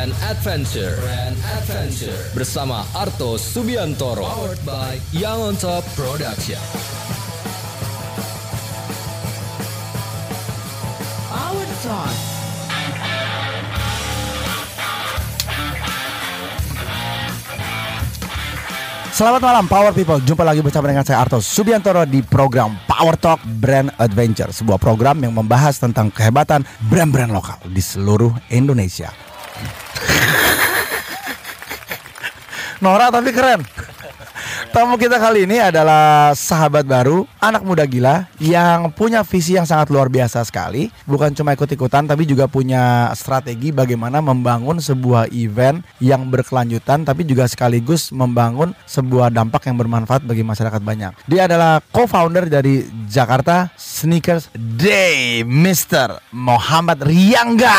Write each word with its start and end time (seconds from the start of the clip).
Brand 0.00 0.16
Adventure. 0.32 0.96
Brand 0.96 1.36
Adventure 1.60 2.16
bersama 2.32 2.88
Arto 2.96 3.36
Subiantoro. 3.36 4.24
Powered 4.24 4.56
by 4.64 4.96
Young 5.12 5.52
on 5.52 5.54
Top 5.60 5.84
Production. 5.92 6.56
Our 11.28 11.64
Talk. 11.84 12.16
Selamat 19.12 19.44
malam 19.44 19.68
Power 19.68 19.92
People, 19.92 20.24
jumpa 20.24 20.48
lagi 20.48 20.64
bersama 20.64 20.88
dengan 20.88 21.04
saya 21.04 21.20
Arto 21.20 21.44
Subiantoro 21.44 22.08
di 22.08 22.24
program 22.24 22.72
Power 22.88 23.20
Talk 23.20 23.44
Brand 23.44 23.92
Adventure 24.00 24.48
Sebuah 24.48 24.80
program 24.80 25.20
yang 25.20 25.36
membahas 25.36 25.76
tentang 25.76 26.08
kehebatan 26.08 26.64
brand-brand 26.88 27.36
lokal 27.36 27.60
di 27.68 27.84
seluruh 27.84 28.32
Indonesia 28.48 29.12
Nora 32.84 33.12
tapi 33.12 33.32
keren 33.32 33.64
Tamu 34.70 34.94
kita 35.02 35.18
kali 35.18 35.50
ini 35.50 35.58
adalah 35.58 36.30
sahabat 36.30 36.86
baru, 36.86 37.26
anak 37.42 37.66
muda 37.66 37.82
gila 37.82 38.30
yang 38.38 38.94
punya 38.94 39.26
visi 39.26 39.58
yang 39.58 39.66
sangat 39.66 39.90
luar 39.90 40.06
biasa 40.06 40.46
sekali. 40.46 40.94
Bukan 41.10 41.34
cuma 41.34 41.58
ikut-ikutan, 41.58 42.06
tapi 42.06 42.22
juga 42.22 42.46
punya 42.46 43.10
strategi 43.18 43.74
bagaimana 43.74 44.22
membangun 44.22 44.78
sebuah 44.78 45.26
event 45.34 45.82
yang 45.98 46.30
berkelanjutan, 46.30 47.02
tapi 47.02 47.26
juga 47.26 47.50
sekaligus 47.50 48.14
membangun 48.14 48.70
sebuah 48.86 49.34
dampak 49.34 49.66
yang 49.66 49.74
bermanfaat 49.74 50.22
bagi 50.22 50.46
masyarakat 50.46 50.78
banyak. 50.78 51.18
Dia 51.26 51.50
adalah 51.50 51.82
co-founder 51.90 52.46
dari 52.46 52.86
Jakarta 53.10 53.74
Sneakers 53.74 54.54
Day, 54.54 55.42
Mr. 55.42 56.22
Muhammad 56.30 57.02
Riangga. 57.02 57.74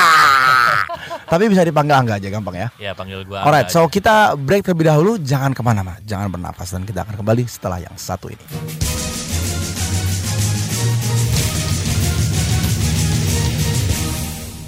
Tapi 1.32 1.48
bisa 1.48 1.64
dipanggil 1.64 1.96
Angga 1.96 2.20
aja 2.20 2.28
gampang 2.28 2.56
ya. 2.60 2.68
Ya 2.76 2.92
panggil 2.92 3.24
gua. 3.24 3.48
Alright, 3.48 3.72
so 3.72 3.88
kita 3.88 4.36
break 4.36 4.68
terlebih 4.68 4.92
dahulu. 4.92 5.16
Jangan 5.16 5.56
ke 5.56 5.64
mana-mana, 5.64 5.96
jangan 6.04 6.28
bernafas 6.28 6.76
dan 6.76 6.84
kita 6.84 7.08
akan 7.08 7.16
kembali 7.24 7.48
setelah 7.48 7.80
yang 7.80 7.96
satu 7.96 8.28
ini. 8.28 8.91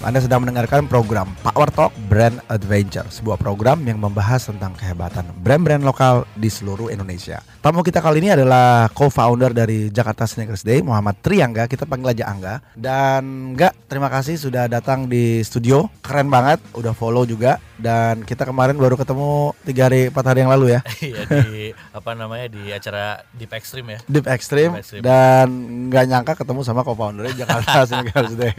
Anda 0.04 0.20
sedang 0.20 0.44
mendengarkan 0.44 0.92
program 0.92 1.32
Power 1.48 1.72
Talk 1.72 1.96
Brand 2.12 2.36
Adventure, 2.52 3.08
sebuah 3.08 3.40
program 3.40 3.88
yang 3.88 4.04
membahas 4.04 4.52
tentang 4.52 4.76
kehebatan 4.76 5.32
brand-brand 5.40 5.80
lokal 5.80 6.28
di 6.36 6.52
seluruh 6.52 6.92
Indonesia. 6.92 7.40
Tamu 7.64 7.80
kita 7.80 8.04
kali 8.04 8.20
ini 8.20 8.36
adalah 8.36 8.92
co-founder 8.92 9.56
dari 9.56 9.88
Jakarta 9.88 10.28
Sneakers 10.28 10.68
Day, 10.68 10.84
Muhammad 10.84 11.24
Triangga. 11.24 11.72
Kita 11.72 11.88
panggil 11.88 12.20
aja 12.20 12.28
Angga. 12.28 12.60
Dan 12.76 13.56
enggak, 13.56 13.72
terima 13.88 14.12
kasih 14.12 14.36
sudah 14.36 14.68
datang 14.68 15.08
di 15.08 15.40
studio. 15.40 15.88
Keren 16.04 16.28
banget, 16.28 16.60
udah 16.76 16.92
follow 16.92 17.24
juga. 17.24 17.64
Dan 17.78 18.22
kita 18.24 18.46
kemarin 18.46 18.78
baru 18.78 18.94
ketemu 18.94 19.58
tiga 19.66 19.90
hari, 19.90 20.14
empat 20.14 20.26
hari 20.30 20.40
yang 20.46 20.52
lalu 20.54 20.78
ya. 20.78 20.82
Iya 21.04 21.28
di 21.28 21.76
apa 21.92 22.16
namanya 22.16 22.48
di 22.48 22.72
acara 22.72 23.22
Deep 23.36 23.52
Extreme 23.52 23.88
ya. 23.98 24.00
Deep 24.08 24.28
Extreme, 24.30 24.74
Deep 24.78 24.82
Extreme. 24.82 25.04
dan 25.04 25.48
nggak 25.92 26.06
nyangka 26.08 26.34
ketemu 26.40 26.62
sama 26.64 26.82
co-foundernya 26.86 27.44
Jakarta 27.44 27.84
Sneakers 27.90 28.34
Day. 28.40 28.56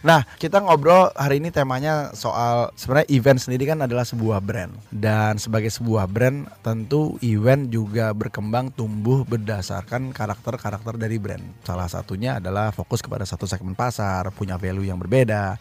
Nah, 0.00 0.24
kita 0.40 0.64
ngobrol 0.64 1.12
hari 1.12 1.38
ini 1.44 1.52
temanya 1.52 2.14
soal 2.16 2.72
sebenarnya 2.78 3.08
event 3.12 3.40
sendiri 3.40 3.68
kan 3.68 3.84
adalah 3.84 4.06
sebuah 4.06 4.40
brand 4.40 4.72
dan 4.88 5.36
sebagai 5.36 5.68
sebuah 5.68 6.08
brand 6.08 6.48
tentu 6.64 7.20
event 7.20 7.68
juga 7.68 8.16
berkembang 8.16 8.72
tumbuh 8.72 9.26
berdasarkan 9.28 10.14
karakter-karakter 10.14 10.96
dari 10.96 11.20
brand. 11.20 11.44
Salah 11.66 11.88
satunya 11.90 12.40
adalah 12.40 12.72
fokus 12.72 13.04
kepada 13.04 13.28
satu 13.28 13.44
segmen 13.44 13.76
pasar, 13.76 14.32
punya 14.32 14.56
value 14.56 14.88
yang 14.88 14.96
berbeda 15.00 15.60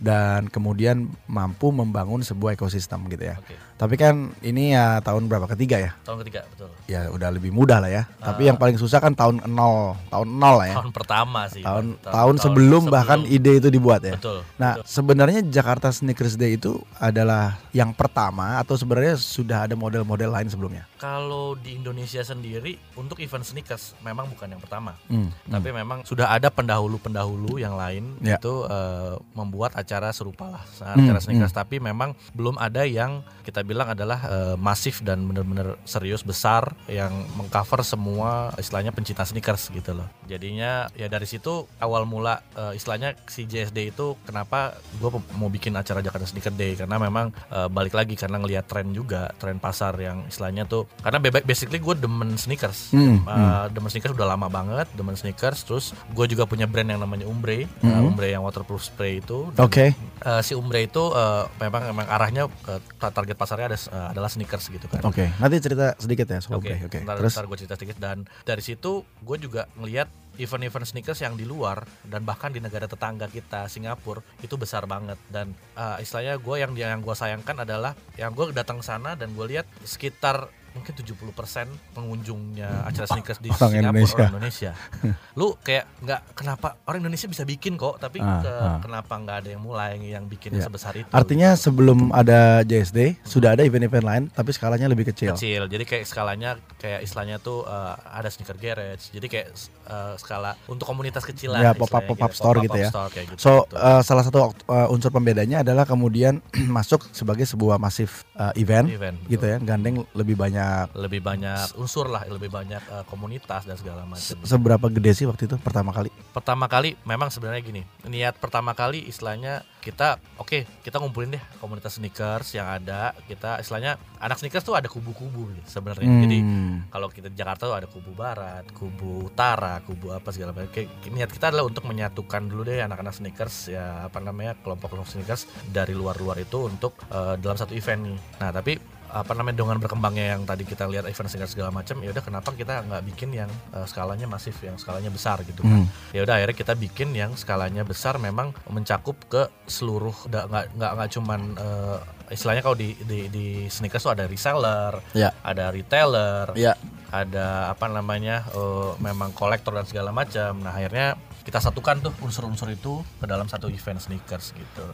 dan 0.00 0.48
kemudian 0.48 1.12
mampu 1.28 1.68
membangun 1.70 2.24
sebuah 2.24 2.56
ekosistem 2.56 3.04
gitu 3.12 3.28
ya. 3.28 3.36
Oke. 3.36 3.54
Tapi 3.76 3.94
kan 3.96 4.32
ini 4.44 4.76
ya 4.76 5.00
tahun 5.00 5.24
berapa 5.28 5.48
ketiga 5.56 5.80
ya? 5.80 5.92
Tahun 6.04 6.20
ketiga 6.24 6.44
betul. 6.52 6.68
ya 6.84 7.08
udah 7.12 7.28
lebih 7.32 7.48
mudah 7.52 7.80
lah 7.80 7.88
ya. 7.88 8.02
Tapi 8.20 8.48
yang 8.48 8.56
paling 8.60 8.76
susah 8.76 9.00
kan 9.00 9.16
tahun 9.16 9.44
nol, 9.48 9.96
tahun 10.12 10.28
nol 10.28 10.56
lah 10.60 10.66
ya. 10.68 10.76
Tahun 10.80 10.92
pertama 10.92 11.40
sih. 11.48 11.64
Tahun 11.64 11.96
tahun, 12.04 12.34
sebelum 12.40 12.92
bahkan 12.92 13.24
ide 13.24 13.56
itu 13.60 13.68
dibuat 13.72 14.04
ya. 14.04 14.16
Betul. 14.20 14.44
Nah, 14.60 14.80
betul. 14.80 14.88
sebenarnya 14.88 15.40
Jakarta 15.48 15.88
Sneakers 15.92 16.36
Day 16.36 16.60
itu 16.60 16.76
adalah 17.00 17.56
yang 17.72 17.96
pertama 17.96 18.60
atau 18.60 18.76
sebenarnya 18.76 19.16
sudah 19.16 19.64
ada 19.68 19.76
model-model 19.76 20.28
lain 20.32 20.48
sebelumnya? 20.48 20.84
kalau 21.00 21.56
di 21.56 21.80
Indonesia 21.80 22.20
sendiri 22.20 22.76
untuk 22.92 23.24
event 23.24 23.40
sneakers 23.40 23.96
memang 24.04 24.28
bukan 24.28 24.52
yang 24.52 24.60
pertama. 24.60 24.92
Hmm, 25.08 25.32
Tapi 25.48 25.72
memang 25.72 26.04
sudah 26.04 26.28
ada 26.28 26.52
pendahulu-pendahulu 26.52 27.56
yang 27.56 27.72
lain 27.72 28.20
Ya. 28.20 28.36
itu 28.36 28.68
eh, 28.68 29.16
membuat 29.32 29.72
acara 29.72 29.89
serupa 30.12 30.46
lah 30.48 30.62
Hmm, 30.80 31.02
acara 31.02 31.18
sneakers 31.18 31.50
tapi 31.52 31.76
memang 31.76 32.14
belum 32.30 32.54
ada 32.56 32.82
yang 32.82 33.20
kita 33.42 33.60
bilang 33.60 33.90
adalah 33.90 34.20
eh, 34.22 34.54
masif 34.56 35.02
dan 35.02 35.24
benar-benar 35.24 35.74
serius 35.82 36.22
besar 36.22 36.70
yang 36.86 37.10
mengcover 37.34 37.82
semua 37.82 38.54
istilahnya 38.54 38.90
pencinta 38.90 39.22
sneakers 39.22 39.68
gitu 39.68 39.92
loh. 39.92 40.06
Jadinya 40.24 40.86
ya 40.94 41.06
dari 41.06 41.26
situ 41.26 41.50
awal 41.76 42.04
mula 42.04 42.38
eh, 42.54 42.72
istilahnya 42.72 43.18
si 43.26 43.44
JSD 43.44 43.90
itu 43.90 44.14
kenapa 44.22 44.78
gue 44.94 45.10
mau 45.34 45.48
bikin 45.48 45.74
acara 45.74 45.98
Jakarta 45.98 46.22
Sneaker 46.24 46.54
Day? 46.54 46.76
Karena 46.76 46.96
memang 46.96 47.34
eh, 47.50 47.66
balik 47.66 47.92
lagi 47.92 48.14
karena 48.14 48.38
ngelihat 48.38 48.66
tren 48.66 48.92
juga 48.92 49.34
tren 49.34 49.58
pasar 49.58 49.96
yang 49.96 50.24
istilahnya 50.26 50.64
tuh 50.64 50.86
karena 51.00 51.18
bebek 51.18 51.42
basically 51.42 51.78
gue 51.78 51.94
demen 51.96 52.36
sneakers. 52.36 52.92
Hmm, 52.92 53.22
Uh, 53.22 53.66
demen 53.70 53.86
sneakers 53.86 54.12
udah 54.12 54.28
lama 54.28 54.46
banget 54.46 54.86
demen 54.92 55.14
sneakers. 55.14 55.62
Terus 55.62 55.94
gue 56.08 56.26
juga 56.26 56.44
punya 56.44 56.66
brand 56.66 56.86
yang 56.86 56.98
namanya 56.98 57.24
Umbre. 57.24 57.64
Uh, 57.80 57.88
Mhm. 57.90 58.06
Umbre 58.06 58.28
yang 58.28 58.42
waterproof 58.42 58.82
spray 58.82 59.18
itu. 59.18 59.48
Dan, 59.54 59.64
Oke. 59.80 59.88
uh, 60.28 60.40
si 60.44 60.52
Umbre 60.52 60.84
itu 60.84 61.00
uh, 61.00 61.48
memang 61.56 61.82
memang 61.88 62.06
arahnya 62.06 62.44
uh, 62.68 62.80
target 63.00 63.36
pasarnya 63.36 63.72
ada, 63.72 63.78
uh, 63.88 64.08
adalah 64.12 64.28
sneakers 64.28 64.68
gitu 64.68 64.86
kan 64.86 65.00
Oke. 65.08 65.32
Nanti 65.40 65.56
cerita 65.64 65.96
sedikit 65.96 66.28
ya 66.28 66.38
soal 66.44 66.60
Oke, 66.60 66.76
ntar, 66.76 67.16
Terus 67.16 67.32
ntar 67.32 67.46
gue 67.48 67.58
cerita 67.58 67.74
sedikit 67.80 67.96
dan 67.96 68.28
dari 68.44 68.60
situ 68.60 69.02
gue 69.24 69.36
juga 69.40 69.64
ngelihat 69.80 70.08
event-event 70.40 70.86
sneakers 70.88 71.20
yang 71.20 71.36
di 71.36 71.44
luar 71.44 71.84
dan 72.08 72.24
bahkan 72.24 72.48
di 72.48 72.62
negara 72.62 72.88
tetangga 72.88 73.28
kita 73.28 73.68
Singapura 73.68 74.24
itu 74.40 74.56
besar 74.56 74.88
banget 74.88 75.20
dan 75.28 75.52
uh, 75.76 76.00
istilahnya 76.00 76.40
gue 76.40 76.56
yang 76.56 76.72
yang 76.76 77.00
gue 77.04 77.12
sayangkan 77.12 77.64
adalah 77.64 77.92
yang 78.16 78.32
gue 78.32 78.54
datang 78.56 78.80
sana 78.80 79.18
dan 79.18 79.36
gue 79.36 79.46
lihat 79.48 79.68
sekitar 79.84 80.48
mungkin 80.70 80.92
70% 80.92 81.66
pengunjungnya 81.92 82.84
acara 82.84 83.06
sneakers 83.06 83.38
di 83.38 83.48
Orang 83.48 83.70
Singapura 83.70 83.80
Indonesia. 83.82 84.14
orang 84.16 84.32
Indonesia. 84.32 84.70
Lu 85.38 85.54
kayak 85.56 85.84
nggak 85.98 86.20
kenapa 86.32 86.68
orang 86.84 87.00
Indonesia 87.00 87.26
bisa 87.26 87.42
bikin 87.42 87.74
kok, 87.74 87.96
tapi 87.96 88.18
Ah, 88.18 88.38
ke- 88.38 88.48
ah. 88.48 88.78
kenapa 88.78 89.14
nggak 89.14 89.36
ada 89.36 89.48
yang 89.50 89.60
mulai 89.60 89.90
yang 89.98 90.24
bikinnya 90.24 90.58
Ya. 90.58 90.66
sebesar 90.66 90.92
itu? 90.94 91.10
artinya 91.10 91.54
sebelum 91.54 92.10
ada 92.10 92.62
JSD 92.62 93.18
sudah 93.22 93.52
ada 93.52 93.62
event-event 93.62 94.02
lain 94.02 94.22
tapi 94.28 94.50
skalanya 94.50 94.86
lebih 94.86 95.06
kecil. 95.06 95.32
kecil 95.32 95.66
jadi 95.66 95.82
kayak 95.82 96.04
skalanya 96.04 96.50
kayak 96.76 97.00
istilahnya 97.00 97.36
tuh 97.36 97.62
uh, 97.62 97.94
ada 98.06 98.28
sneaker 98.28 98.54
garage 98.54 99.10
jadi 99.10 99.26
kayak 99.26 99.46
uh, 99.90 100.14
skala 100.14 100.54
untuk 100.64 100.86
komunitas 100.86 101.20
kecil 101.20 101.50
lah 101.50 101.60
Ya, 101.60 101.70
pop-up- 101.72 101.90
istilahnya 101.98 102.08
pop-up 102.08 102.30
gitu. 102.30 102.38
store 102.38 102.56
Pop-up 102.56 102.64
gitu 102.64 102.78
ya. 102.78 102.88
store 102.88 103.10
kayak 103.10 103.26
gitu, 103.28 103.40
So 103.40 103.52
gitu. 103.60 103.74
uh, 103.74 104.00
salah 104.00 104.22
satu 104.22 104.38
uh, 104.64 104.88
unsur 104.88 105.10
pembedanya 105.10 105.60
adalah 105.60 105.82
kemudian 105.82 106.38
masuk 106.70 107.02
sebagai 107.10 107.42
sebuah 107.42 107.76
masif 107.76 108.22
uh, 108.34 108.54
event, 108.54 108.86
event 108.88 109.18
gitu 109.26 109.42
ya, 109.44 109.58
gandeng 109.58 110.06
lebih 110.12 110.34
banyak. 110.34 110.94
lebih 110.94 111.18
banyak 111.18 111.74
unsur 111.74 112.06
lah 112.06 112.22
lebih 112.24 112.46
banyak 112.48 112.78
uh, 112.86 113.02
komunitas 113.04 113.64
dan 113.64 113.74
segala 113.74 114.06
Se- 114.14 114.32
macam 114.32 114.46
Seberapa 114.46 114.86
gede 114.88 115.12
sih 115.12 115.26
waktu 115.26 115.44
itu 115.44 115.56
pertama 115.58 115.90
kali? 115.90 116.14
pertama 116.30 116.64
kali 116.64 116.94
memang 117.02 117.26
sebenarnya 117.26 117.58
gini 117.60 117.82
niat 118.04 118.36
pertama 118.36 118.70
kali 118.70 119.02
istilahnya 119.02 119.66
kita 119.80 120.20
oke 120.36 120.84
kita 120.84 121.00
ngumpulin 121.00 121.34
deh 121.34 121.42
komunitas 121.56 121.96
sneakers 121.96 122.52
yang 122.52 122.68
ada 122.68 123.16
kita 123.24 123.58
istilahnya 123.58 123.96
anak 124.20 124.36
sneakers 124.36 124.60
tuh 124.60 124.76
ada 124.76 124.86
kubu-kubu 124.86 125.48
gitu 125.56 125.80
sebenarnya 125.80 126.04
jadi 126.06 126.38
Hmm. 126.40 126.84
kalau 126.92 127.08
kita 127.08 127.28
di 127.28 127.36
Jakarta 127.36 127.64
tuh 127.64 127.76
ada 127.76 127.88
kubu 127.88 128.12
barat, 128.12 128.64
kubu 128.72 129.26
utara, 129.26 129.80
kubu 129.80 130.10
apa 130.10 130.28
segala 130.30 130.52
macam. 130.52 130.68
Kayak 130.68 130.88
niat 131.08 131.30
kita 131.30 131.48
adalah 131.48 131.64
untuk 131.64 131.84
menyatukan 131.84 132.42
dulu 132.44 132.62
deh 132.62 132.80
anak-anak 132.80 133.12
sneakers 133.12 133.70
ya 133.70 134.04
apa 134.04 134.18
namanya 134.18 134.56
kelompok-kelompok 134.60 135.08
sneakers 135.08 135.44
dari 135.68 135.92
luar-luar 135.92 136.36
itu 136.38 136.66
untuk 136.66 136.96
eh, 137.08 137.34
dalam 137.38 137.56
satu 137.56 137.72
event 137.72 138.00
nih. 138.06 138.18
Nah 138.40 138.50
tapi 138.50 138.72
apa 139.12 139.32
namanya 139.32 139.58
dengan 139.58 139.76
berkembangnya 139.76 140.26
yang 140.30 140.42
tadi 140.42 140.62
kita 140.62 140.86
lihat 140.86 141.04
event 141.04 141.26
sneakers 141.26 141.52
segala 141.52 141.70
macam 141.70 141.98
ya 141.98 142.10
udah 142.10 142.20
kenapa 142.20 142.50
kita 142.50 142.80
nggak 142.82 143.02
bikin 143.04 143.30
yang 143.34 143.50
eh, 143.70 143.82
skalanya 143.84 144.24
masif 144.24 144.54
yang 144.60 144.74
skalanya 144.74 145.08
besar 145.08 145.42
gitu 145.42 145.60
kan 145.60 145.82
Hmm. 145.82 145.86
ya 146.10 146.22
udah 146.22 146.34
akhirnya 146.36 146.56
kita 146.56 146.74
bikin 146.74 147.10
yang 147.12 147.34
skalanya 147.34 147.82
besar 147.82 148.16
memang 148.16 148.50
mencakup 148.66 149.18
ke 149.26 149.50
seluruh 149.64 150.14
nggak 150.24 150.44
nggak 150.48 150.90
nggak 150.94 151.08
cuman 151.12 151.40
eh, 151.54 151.98
istilahnya 152.30 152.60
kalau 152.60 152.74
di, 152.74 152.94
di 153.00 153.26
di 153.26 153.46
sneakers 153.66 154.02
tuh 154.02 154.12
ada 154.12 154.24
reseller 154.24 154.94
Ya. 155.12 155.34
ada 155.42 155.68
retailer 155.68 156.54
Ya. 156.54 156.78
ada 157.10 157.68
apa 157.68 157.86
namanya 157.86 158.46
eh, 158.48 158.90
memang 158.98 159.30
kolektor 159.32 159.72
dan 159.72 159.84
segala 159.84 160.10
macam 160.10 160.58
nah 160.58 160.70
akhirnya 160.70 161.18
kita 161.40 161.58
satukan 161.58 161.98
tuh 162.00 162.12
unsur-unsur 162.20 162.68
itu 162.68 163.00
ke 163.16 163.24
dalam 163.24 163.48
satu 163.48 163.66
event 163.66 163.98
sneakers 163.98 164.52
gitu. 164.52 164.86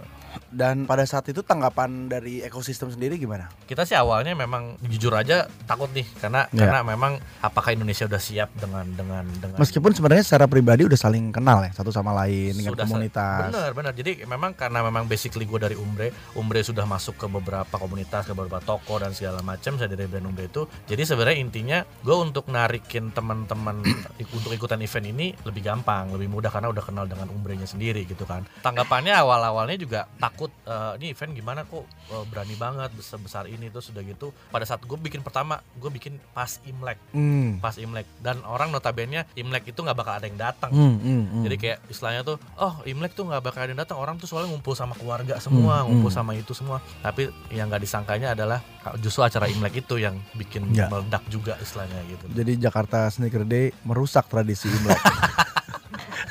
Dan 0.47 0.85
pada 0.85 1.05
saat 1.05 1.27
itu 1.29 1.41
tanggapan 1.41 2.07
dari 2.07 2.41
ekosistem 2.41 2.89
sendiri 2.89 3.17
gimana? 3.17 3.49
Kita 3.65 3.83
sih 3.83 3.95
awalnya 3.95 4.33
memang 4.33 4.79
jujur 4.87 5.13
aja 5.13 5.45
takut 5.65 5.91
nih 5.93 6.07
karena 6.19 6.49
Ya. 6.53 6.69
karena 6.69 6.81
memang 6.87 7.19
apakah 7.43 7.75
Indonesia 7.75 8.07
udah 8.07 8.21
siap 8.21 8.55
dengan 8.57 8.87
dengan 8.93 9.25
dengan 9.37 9.59
Meskipun 9.59 9.93
sebenarnya 9.93 10.25
secara 10.25 10.47
pribadi 10.47 10.87
udah 10.87 10.97
saling 10.97 11.35
kenal 11.35 11.61
ya 11.65 11.73
satu 11.75 11.91
sama 11.91 12.15
lain 12.15 12.55
dengan 12.55 12.73
Sudah 12.73 12.87
komunitas. 12.87 13.41
Bener 13.51 13.71
bener. 13.73 13.93
Jadi 13.93 14.13
memang 14.25 14.53
karena 14.55 14.81
memang 14.81 15.05
basically 15.05 15.45
gue 15.45 15.59
dari 15.59 15.77
Umbre, 15.77 16.13
Umbre 16.35 16.63
sudah 16.63 16.85
masuk 16.85 17.17
ke 17.17 17.27
beberapa 17.27 17.75
komunitas, 17.77 18.25
ke 18.29 18.33
beberapa 18.33 18.63
toko 18.63 19.01
dan 19.01 19.13
segala 19.13 19.43
macam. 19.43 19.77
Saya 19.77 19.91
dari 19.91 20.07
brand 20.07 20.29
Umbre 20.29 20.49
itu. 20.49 20.65
Jadi 20.87 21.03
sebenarnya 21.03 21.39
intinya 21.39 21.79
gue 21.83 22.17
untuk 22.17 22.49
narikin 22.49 23.11
teman-teman 23.11 23.83
untuk 24.37 24.53
ikutan 24.53 24.81
event 24.81 25.07
ini 25.07 25.27
lebih 25.43 25.63
gampang, 25.63 26.13
lebih 26.15 26.31
mudah 26.31 26.49
karena 26.49 26.71
udah 26.71 26.85
kenal 26.85 27.05
dengan 27.05 27.29
Umbrenya 27.33 27.67
sendiri 27.67 28.07
gitu 28.07 28.25
kan. 28.25 28.47
Tanggapannya 28.63 29.13
awal-awalnya 29.13 29.77
juga 29.77 30.01
takut 30.27 30.51
eh, 30.65 30.93
ini 30.99 31.07
event 31.11 31.33
gimana 31.33 31.63
kok 31.63 31.83
eh, 32.09 32.25
berani 32.27 32.55
banget 32.55 32.91
besar 32.93 33.19
besar 33.19 33.45
ini 33.47 33.69
terus 33.69 33.87
sudah 33.87 34.03
gitu. 34.03 34.35
Pada 34.49 34.63
saat 34.63 34.83
gue 34.83 34.99
bikin 34.99 35.21
pertama, 35.21 35.59
gue 35.75 35.87
bikin 35.89 36.19
pas 36.33 36.59
Imlek, 36.63 36.99
Hmm. 37.11 37.59
pas 37.59 37.77
Imlek 37.77 38.07
dan 38.19 38.43
orang 38.43 38.69
notabene 38.69 39.23
Imlek 39.35 39.69
itu 39.69 39.79
nggak 39.79 39.95
bakal 39.95 40.15
ada 40.15 40.27
yang 40.27 40.37
datang. 40.37 40.71
Hmm, 40.71 40.97
hmm, 40.97 41.23
hmm. 41.31 41.43
Jadi 41.45 41.57
kayak 41.57 41.79
istilahnya 41.87 42.23
tuh, 42.23 42.37
oh 42.57 42.75
Imlek 42.83 43.13
tuh 43.13 43.25
nggak 43.25 43.41
bakal 43.41 43.61
ada 43.63 43.71
yang 43.71 43.81
datang. 43.81 43.97
Orang 43.97 44.17
tuh 44.17 44.27
soalnya 44.27 44.51
ngumpul 44.51 44.73
sama 44.73 44.93
keluarga 44.93 45.39
semua, 45.39 45.81
Hmm, 45.81 45.95
ngumpul 45.95 46.11
sama 46.11 46.33
itu 46.33 46.51
semua. 46.51 46.79
Tapi 46.99 47.27
yang 47.49 47.69
nggak 47.69 47.81
disangkanya 47.81 48.33
adalah 48.33 48.59
justru 48.99 49.23
acara 49.23 49.47
Imlek 49.47 49.79
itu 49.79 49.97
yang 49.97 50.19
bikin 50.33 50.69
Ya. 50.73 50.89
meledak 50.89 51.23
juga 51.27 51.55
istilahnya 51.57 52.03
gitu. 52.07 52.25
Jadi 52.33 52.53
Jakarta 52.57 53.07
Sneaker 53.07 53.43
Day 53.43 53.71
merusak 53.83 54.27
tradisi 54.27 54.67
Imlek. 54.67 54.99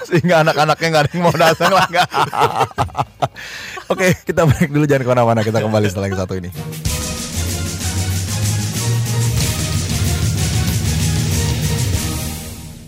Sehingga 0.07 0.41
anak-anaknya 0.45 0.87
nggak 0.91 1.03
ada 1.05 1.11
yang 1.13 1.23
mau 1.23 1.35
datang 1.35 1.71
lah. 1.73 1.87
Oke, 3.93 4.17
kita 4.25 4.49
break 4.49 4.71
dulu 4.73 4.85
jangan 4.89 5.03
ke 5.05 5.09
mana-mana. 5.13 5.41
Kita 5.45 5.61
kembali 5.61 5.87
setelah 5.89 6.07
yang 6.09 6.19
satu 6.19 6.33
ini. 6.37 6.49